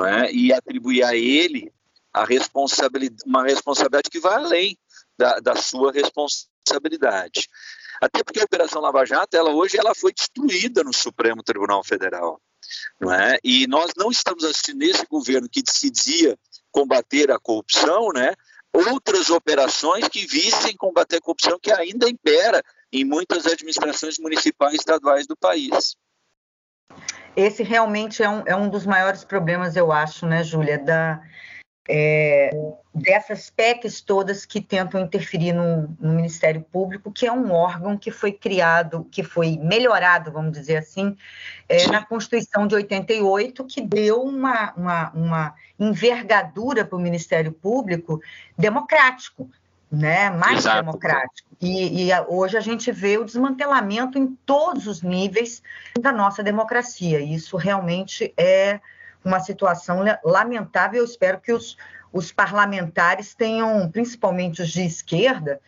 É? 0.00 0.32
E 0.32 0.52
atribuir 0.52 1.04
a 1.04 1.14
ele 1.14 1.72
a 2.12 2.24
responsabilidade, 2.24 3.22
uma 3.24 3.44
responsabilidade 3.44 4.10
que 4.10 4.18
vai 4.18 4.34
além 4.34 4.78
da, 5.16 5.38
da 5.38 5.54
sua 5.54 5.92
responsabilidade. 5.92 7.48
Até 8.00 8.24
porque 8.24 8.40
a 8.40 8.44
Operação 8.44 8.82
Lava 8.82 9.04
Jato, 9.04 9.36
ela 9.36 9.50
hoje 9.50 9.78
ela 9.78 9.94
foi 9.94 10.12
destruída 10.12 10.82
no 10.82 10.92
Supremo 10.92 11.42
Tribunal 11.42 11.84
Federal. 11.84 12.40
Não 13.00 13.12
é? 13.12 13.38
E 13.42 13.66
nós 13.66 13.92
não 13.96 14.10
estamos 14.10 14.44
assistindo 14.44 14.78
nesse 14.78 15.06
governo 15.06 15.48
que 15.48 15.62
se 15.66 15.90
dizia 15.90 16.38
combater 16.70 17.30
a 17.30 17.38
corrupção, 17.38 18.08
né? 18.14 18.34
outras 18.72 19.28
operações 19.28 20.08
que 20.08 20.26
visem 20.26 20.74
combater 20.76 21.16
a 21.16 21.20
corrupção 21.20 21.58
que 21.60 21.70
ainda 21.70 22.08
impera 22.08 22.62
em 22.90 23.04
muitas 23.04 23.46
administrações 23.46 24.18
municipais 24.18 24.72
e 24.72 24.76
estaduais 24.76 25.26
do 25.26 25.36
país. 25.36 25.94
Esse 27.36 27.62
realmente 27.62 28.22
é 28.22 28.28
um, 28.28 28.42
é 28.46 28.56
um 28.56 28.68
dos 28.68 28.86
maiores 28.86 29.24
problemas, 29.24 29.76
eu 29.76 29.92
acho, 29.92 30.26
né, 30.26 30.42
Júlia, 30.42 30.78
da, 30.78 31.22
é, 31.88 32.50
dessas 32.94 33.50
PECs 33.50 34.00
todas 34.00 34.46
que 34.46 34.60
tentam 34.60 35.00
interferir 35.00 35.52
no, 35.52 35.88
no, 35.98 36.12
Ministério 36.12 36.60
Público, 36.60 37.10
que 37.10 37.26
é 37.26 37.32
um 37.32 37.50
órgão 37.50 37.96
que 37.96 38.10
foi 38.10 38.32
criado, 38.32 39.06
que 39.10 39.22
foi 39.22 39.58
melhorado, 39.60 40.30
vamos 40.30 40.52
dizer 40.52 40.76
assim, 40.76 41.16
é, 41.68 41.86
na 41.88 42.04
Constituição 42.04 42.66
de 42.66 42.74
88, 42.76 43.64
que 43.64 43.80
deu 43.80 44.22
uma, 44.22 44.72
uma, 44.76 45.10
uma 45.10 45.54
envergadura 45.78 46.84
para 46.84 46.96
o 46.96 47.00
Ministério 47.00 47.52
Público 47.52 48.20
democrático, 48.56 49.50
né, 49.90 50.30
mais 50.30 50.58
Exato. 50.58 50.84
democrático. 50.84 51.48
E, 51.60 52.08
e, 52.08 52.20
hoje 52.28 52.56
a 52.56 52.60
gente 52.60 52.90
vê 52.92 53.18
o 53.18 53.24
desmantelamento 53.24 54.18
em 54.18 54.38
todos 54.46 54.86
os 54.86 55.02
níveis 55.02 55.62
da 56.00 56.12
nossa 56.12 56.42
democracia. 56.42 57.20
Isso 57.20 57.56
realmente 57.56 58.32
é 58.36 58.80
uma 59.24 59.40
situação 59.40 60.04
lamentável. 60.24 61.00
Eu 61.00 61.04
espero 61.04 61.40
que 61.40 61.52
os, 61.52 61.76
os 62.12 62.32
parlamentares 62.32 63.34
tenham, 63.34 63.90
principalmente 63.90 64.62
os 64.62 64.70
de 64.70 64.82
esquerda, 64.82 65.60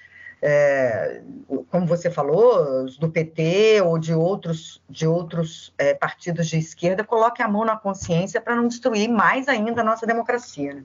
é, 0.46 1.22
como 1.70 1.86
você 1.86 2.10
falou, 2.10 2.84
os 2.84 2.98
do 2.98 3.10
PT 3.10 3.80
ou 3.80 3.98
de 3.98 4.12
outros, 4.12 4.82
de 4.90 5.06
outros 5.06 5.72
é, 5.78 5.94
partidos 5.94 6.48
de 6.48 6.58
esquerda, 6.58 7.02
coloquem 7.02 7.44
a 7.44 7.48
mão 7.48 7.64
na 7.64 7.76
consciência 7.76 8.42
para 8.42 8.54
não 8.54 8.68
destruir 8.68 9.08
mais 9.08 9.48
ainda 9.48 9.80
a 9.80 9.84
nossa 9.84 10.06
democracia. 10.06 10.74
Né? 10.74 10.84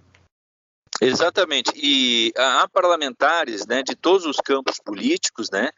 Exatamente. 1.01 1.71
E 1.75 2.31
há 2.37 2.67
parlamentares 2.71 3.65
né, 3.67 3.83
de 3.83 3.95
todos 3.95 4.25
os 4.25 4.37
campos 4.37 4.79
políticos 4.79 5.49
né, 5.51 5.69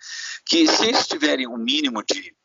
que, 0.45 0.67
se 0.67 0.87
eles 0.87 1.07
tiverem 1.07 1.47
um 1.47 1.57
mínimo 1.57 2.03
de, 2.03 2.35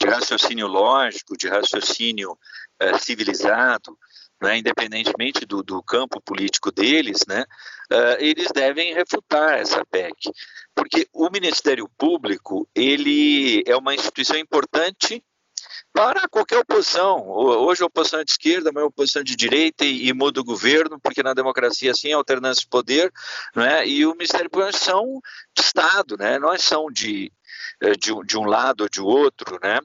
de 0.00 0.08
raciocínio 0.08 0.66
lógico, 0.66 1.36
de 1.36 1.48
raciocínio 1.48 2.36
é, 2.78 2.98
civilizado, 2.98 3.96
né, 4.40 4.56
independentemente 4.56 5.44
do, 5.44 5.62
do, 5.62 5.82
campo 5.82 6.20
político 6.22 6.72
deles, 6.72 7.26
né, 7.28 7.44
uh, 7.92 8.16
eles 8.18 8.48
devem 8.54 8.94
refutar 8.94 9.58
essa 9.58 9.84
PEC, 9.84 10.30
porque 10.74 11.06
o 11.12 11.28
Ministério 11.28 11.86
Público 11.98 12.66
ele 12.74 13.62
é 13.66 13.76
uma 13.76 13.94
instituição 13.94 14.38
importante 14.38 15.22
para 15.92 16.28
qualquer 16.28 16.58
oposição. 16.58 17.28
Hoje 17.28 17.82
a 17.82 17.86
oposição 17.86 18.20
é 18.20 18.24
de 18.24 18.30
esquerda, 18.30 18.70
mas 18.72 18.82
a 18.82 18.86
oposição 18.86 19.20
é 19.20 19.24
de 19.24 19.36
direita 19.36 19.84
e, 19.84 20.08
e 20.08 20.12
muda 20.14 20.40
o 20.40 20.44
governo, 20.44 20.98
porque 21.00 21.22
na 21.22 21.34
democracia 21.34 21.90
assim 21.90 22.08
é 22.08 22.12
alternância 22.12 22.62
de 22.62 22.68
poder, 22.68 23.12
né? 23.54 23.86
e 23.86 24.06
o 24.06 24.12
Ministério 24.12 24.48
Público 24.48 24.76
são 24.76 25.20
de 25.54 25.62
Estado, 25.62 26.16
né? 26.16 26.38
nós 26.38 26.62
são 26.62 26.86
de, 26.90 27.30
de, 27.98 28.12
de 28.26 28.38
um 28.38 28.44
lado 28.44 28.82
ou 28.82 28.88
de 28.88 29.00
outro, 29.00 29.58
né? 29.62 29.80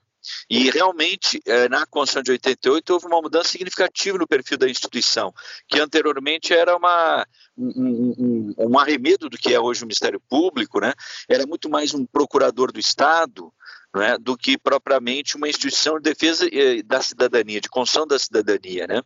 E 0.49 0.69
realmente, 0.69 1.39
eh, 1.45 1.69
na 1.69 1.86
Constituição 1.86 2.23
de 2.23 2.31
88, 2.31 2.93
houve 2.93 3.05
uma 3.05 3.21
mudança 3.21 3.49
significativa 3.49 4.17
no 4.17 4.27
perfil 4.27 4.58
da 4.58 4.69
instituição, 4.69 5.34
que 5.67 5.79
anteriormente 5.79 6.53
era 6.53 6.75
uma, 6.75 7.25
um, 7.58 8.13
um, 8.17 8.55
um 8.58 8.79
arremedo 8.79 9.29
do 9.29 9.38
que 9.38 9.53
é 9.53 9.60
hoje 9.60 9.84
o 9.84 9.86
Ministério 9.86 10.19
Público, 10.27 10.79
né? 10.79 10.93
era 11.29 11.45
muito 11.45 11.69
mais 11.69 11.93
um 11.93 12.05
procurador 12.05 12.71
do 12.71 12.79
Estado, 12.79 13.53
é? 14.01 14.17
do 14.17 14.38
que 14.38 14.58
propriamente 14.58 15.36
uma 15.36 15.47
instituição 15.47 15.95
de 15.95 16.03
defesa 16.03 16.47
eh, 16.51 16.81
da 16.84 17.01
cidadania, 17.01 17.62
de 17.62 17.69
construção 17.69 18.05
da 18.08 18.17
cidadania. 18.19 18.88
Né? 18.88 19.01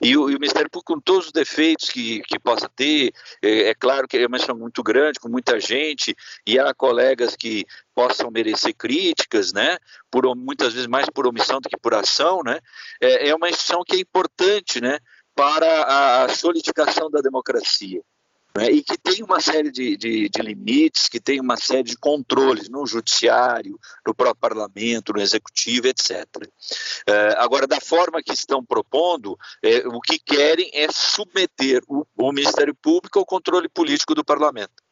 E, 0.00 0.16
o, 0.16 0.30
e 0.30 0.36
o 0.36 0.38
Ministério 0.38 0.70
Público, 0.70 0.94
com 0.94 1.00
todos 1.00 1.26
os 1.26 1.32
defeitos 1.32 1.88
que, 1.88 2.20
que 2.22 2.38
possa 2.38 2.68
ter, 2.68 3.12
é, 3.42 3.70
é 3.70 3.74
claro 3.74 4.06
que 4.06 4.16
é 4.16 4.26
uma 4.26 4.36
instituição 4.36 4.60
muito 4.60 4.82
grande, 4.82 5.18
com 5.18 5.28
muita 5.28 5.58
gente, 5.58 6.14
e 6.46 6.58
há 6.58 6.72
colegas 6.74 7.34
que 7.36 7.64
possam 7.94 8.30
merecer 8.30 8.74
críticas, 8.76 9.52
né? 9.52 9.78
por, 10.10 10.24
muitas 10.36 10.72
vezes 10.72 10.86
mais 10.86 11.08
por 11.08 11.26
omissão 11.26 11.60
do 11.60 11.68
que 11.68 11.76
por 11.76 11.94
ação, 11.94 12.42
né? 12.44 12.60
é, 13.00 13.28
é 13.28 13.34
uma 13.34 13.48
instituição 13.48 13.82
que 13.84 13.96
é 13.96 14.00
importante 14.00 14.80
né? 14.80 14.98
para 15.34 16.24
a 16.24 16.28
solidificação 16.28 17.10
da 17.10 17.20
democracia 17.20 18.02
né, 18.56 18.70
e 18.70 18.82
que 18.82 18.96
tem 18.98 19.22
uma 19.22 19.40
série 19.40 19.70
de, 19.70 19.96
de, 19.96 20.28
de, 20.28 20.42
limites, 20.42 21.08
que 21.08 21.20
tem 21.20 21.40
uma 21.40 21.56
série 21.56 21.84
de 21.84 21.96
controles 21.96 22.68
no 22.68 22.86
judiciário, 22.86 23.78
no 24.06 24.14
próprio 24.14 24.40
parlamento, 24.40 25.12
no 25.12 25.20
executivo, 25.20 25.86
etc. 25.86 26.26
É, 27.06 27.34
agora, 27.38 27.66
da 27.66 27.80
forma 27.80 28.22
que 28.22 28.32
estão 28.32 28.64
propondo, 28.64 29.38
é, 29.62 29.86
o 29.86 30.00
que 30.00 30.18
querem 30.18 30.70
é 30.74 30.88
submeter 30.90 31.82
o, 31.88 32.04
o 32.16 32.32
Ministério 32.32 32.74
Público 32.74 33.18
ao 33.18 33.26
controle 33.26 33.68
político 33.68 34.14
do 34.14 34.24
parlamento. 34.24 34.82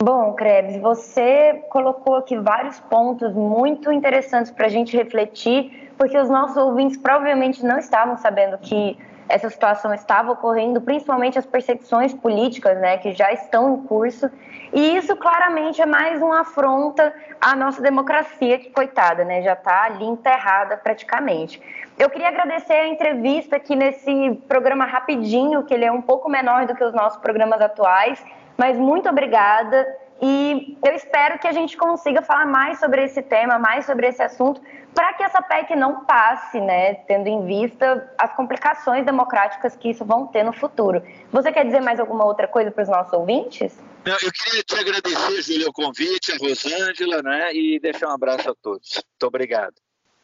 Bom, 0.00 0.32
Krebs, 0.34 0.80
você 0.80 1.54
colocou 1.70 2.14
aqui 2.14 2.38
vários 2.38 2.78
pontos 2.78 3.34
muito 3.34 3.90
interessantes 3.90 4.52
para 4.52 4.66
a 4.66 4.68
gente 4.68 4.96
refletir, 4.96 5.90
porque 5.98 6.16
os 6.16 6.30
nossos 6.30 6.56
ouvintes 6.56 6.96
provavelmente 6.96 7.64
não 7.64 7.78
estavam 7.78 8.16
sabendo 8.16 8.58
que 8.58 8.96
essa 9.28 9.50
situação 9.50 9.92
estava 9.92 10.32
ocorrendo, 10.32 10.80
principalmente 10.80 11.38
as 11.38 11.46
perseguições 11.46 12.14
políticas, 12.14 12.78
né, 12.78 12.96
que 12.98 13.12
já 13.12 13.32
estão 13.32 13.74
em 13.74 13.82
curso, 13.82 14.30
e 14.72 14.96
isso 14.96 15.14
claramente 15.16 15.80
é 15.80 15.86
mais 15.86 16.20
uma 16.22 16.40
afronta 16.40 17.12
à 17.40 17.54
nossa 17.54 17.82
democracia, 17.82 18.58
que 18.58 18.70
coitada, 18.70 19.24
né, 19.24 19.42
já 19.42 19.52
está 19.52 19.84
ali 19.84 20.04
enterrada 20.04 20.76
praticamente. 20.76 21.60
Eu 21.98 22.08
queria 22.08 22.28
agradecer 22.28 22.74
a 22.74 22.88
entrevista 22.88 23.56
aqui 23.56 23.74
nesse 23.74 24.34
programa 24.48 24.84
rapidinho, 24.84 25.64
que 25.64 25.74
ele 25.74 25.84
é 25.84 25.92
um 25.92 26.02
pouco 26.02 26.28
menor 26.30 26.66
do 26.66 26.74
que 26.74 26.84
os 26.84 26.94
nossos 26.94 27.20
programas 27.20 27.60
atuais, 27.60 28.24
mas 28.56 28.76
muito 28.76 29.08
obrigada. 29.08 29.86
E 30.20 30.76
eu 30.84 30.94
espero 30.94 31.38
que 31.38 31.46
a 31.46 31.52
gente 31.52 31.76
consiga 31.76 32.22
falar 32.22 32.46
mais 32.46 32.80
sobre 32.80 33.04
esse 33.04 33.22
tema, 33.22 33.58
mais 33.58 33.86
sobre 33.86 34.08
esse 34.08 34.22
assunto, 34.22 34.60
para 34.94 35.12
que 35.12 35.22
essa 35.22 35.40
PEC 35.40 35.76
não 35.76 36.04
passe, 36.04 36.60
né, 36.60 36.94
tendo 37.06 37.28
em 37.28 37.46
vista 37.46 38.12
as 38.18 38.34
complicações 38.34 39.06
democráticas 39.06 39.76
que 39.76 39.90
isso 39.90 40.04
vão 40.04 40.26
ter 40.26 40.42
no 40.42 40.52
futuro. 40.52 41.02
Você 41.30 41.52
quer 41.52 41.64
dizer 41.64 41.80
mais 41.80 42.00
alguma 42.00 42.24
outra 42.24 42.48
coisa 42.48 42.70
para 42.70 42.82
os 42.82 42.88
nossos 42.88 43.12
ouvintes? 43.12 43.78
Eu 44.04 44.32
queria 44.32 44.62
te 44.64 44.74
agradecer, 44.74 45.42
Júlia, 45.42 45.68
o 45.68 45.72
convite, 45.72 46.32
a 46.32 46.36
Rosângela, 46.36 47.22
né, 47.22 47.54
e 47.54 47.78
deixar 47.78 48.08
um 48.08 48.14
abraço 48.14 48.50
a 48.50 48.54
todos. 48.60 48.94
Muito 48.94 49.26
obrigado. 49.26 49.74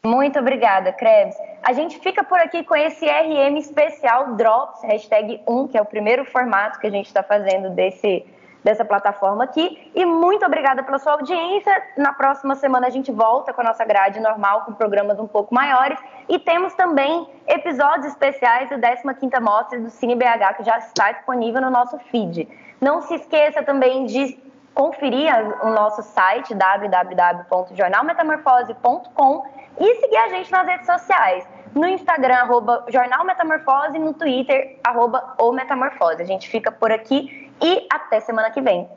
Muito 0.05 0.37
obrigada, 0.37 0.93
Krebs. 0.93 1.35
A 1.63 1.73
gente 1.73 1.99
fica 1.99 2.23
por 2.23 2.39
aqui 2.39 2.63
com 2.63 2.75
esse 2.75 3.05
RM 3.05 3.57
especial 3.57 4.35
Drops, 4.35 4.83
hashtag 4.83 5.41
1, 5.47 5.67
que 5.69 5.77
é 5.77 5.81
o 5.81 5.85
primeiro 5.85 6.23
formato 6.25 6.79
que 6.79 6.85
a 6.85 6.91
gente 6.91 7.07
está 7.07 7.23
fazendo 7.23 7.71
desse 7.71 8.23
dessa 8.65 8.83
plataforma 8.83 9.43
aqui. 9.43 9.91
E 9.93 10.03
muito 10.03 10.43
obrigada 10.43 10.81
pela 10.81 10.97
sua 10.97 11.11
audiência. 11.11 11.71
Na 11.95 12.11
próxima 12.11 12.55
semana 12.55 12.87
a 12.87 12.89
gente 12.89 13.11
volta 13.11 13.53
com 13.53 13.61
a 13.61 13.63
nossa 13.63 13.85
grade 13.85 14.19
normal, 14.19 14.63
com 14.65 14.73
programas 14.73 15.19
um 15.19 15.27
pouco 15.27 15.53
maiores. 15.53 15.99
E 16.27 16.39
temos 16.39 16.73
também 16.73 17.29
episódios 17.47 18.07
especiais 18.07 18.67
da 18.71 18.77
15ª 18.77 19.39
Mostra 19.39 19.79
do 19.79 19.91
Cine 19.91 20.15
BH, 20.15 20.55
que 20.57 20.63
já 20.63 20.79
está 20.79 21.11
disponível 21.11 21.61
no 21.61 21.69
nosso 21.69 21.99
feed. 22.09 22.49
Não 22.81 23.03
se 23.03 23.13
esqueça 23.13 23.61
também 23.61 24.05
de 24.05 24.35
conferir 24.73 25.31
o 25.63 25.69
nosso 25.69 26.01
site 26.01 26.55
www.jornalmetamorfose.com 26.55 29.45
e 29.79 29.95
seguir 30.01 30.17
a 30.17 30.29
gente 30.29 30.51
nas 30.51 30.65
redes 30.65 30.87
sociais. 30.87 31.47
No 31.75 31.85
Instagram, 31.85 32.35
arroba 32.35 32.85
Jornal 32.87 33.25
Metamorfose, 33.25 33.99
no 33.99 34.13
Twitter, 34.13 34.79
arroba 34.81 35.35
O 35.37 35.51
Metamorfose. 35.51 36.21
A 36.21 36.25
gente 36.25 36.47
fica 36.49 36.71
por 36.71 36.89
aqui 36.89 37.44
e 37.61 37.87
até 37.91 38.19
semana 38.19 38.51
que 38.51 38.61
vem. 38.61 38.89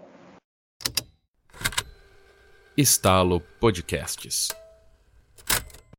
Estalo 2.76 3.40
Podcasts. 3.60 4.48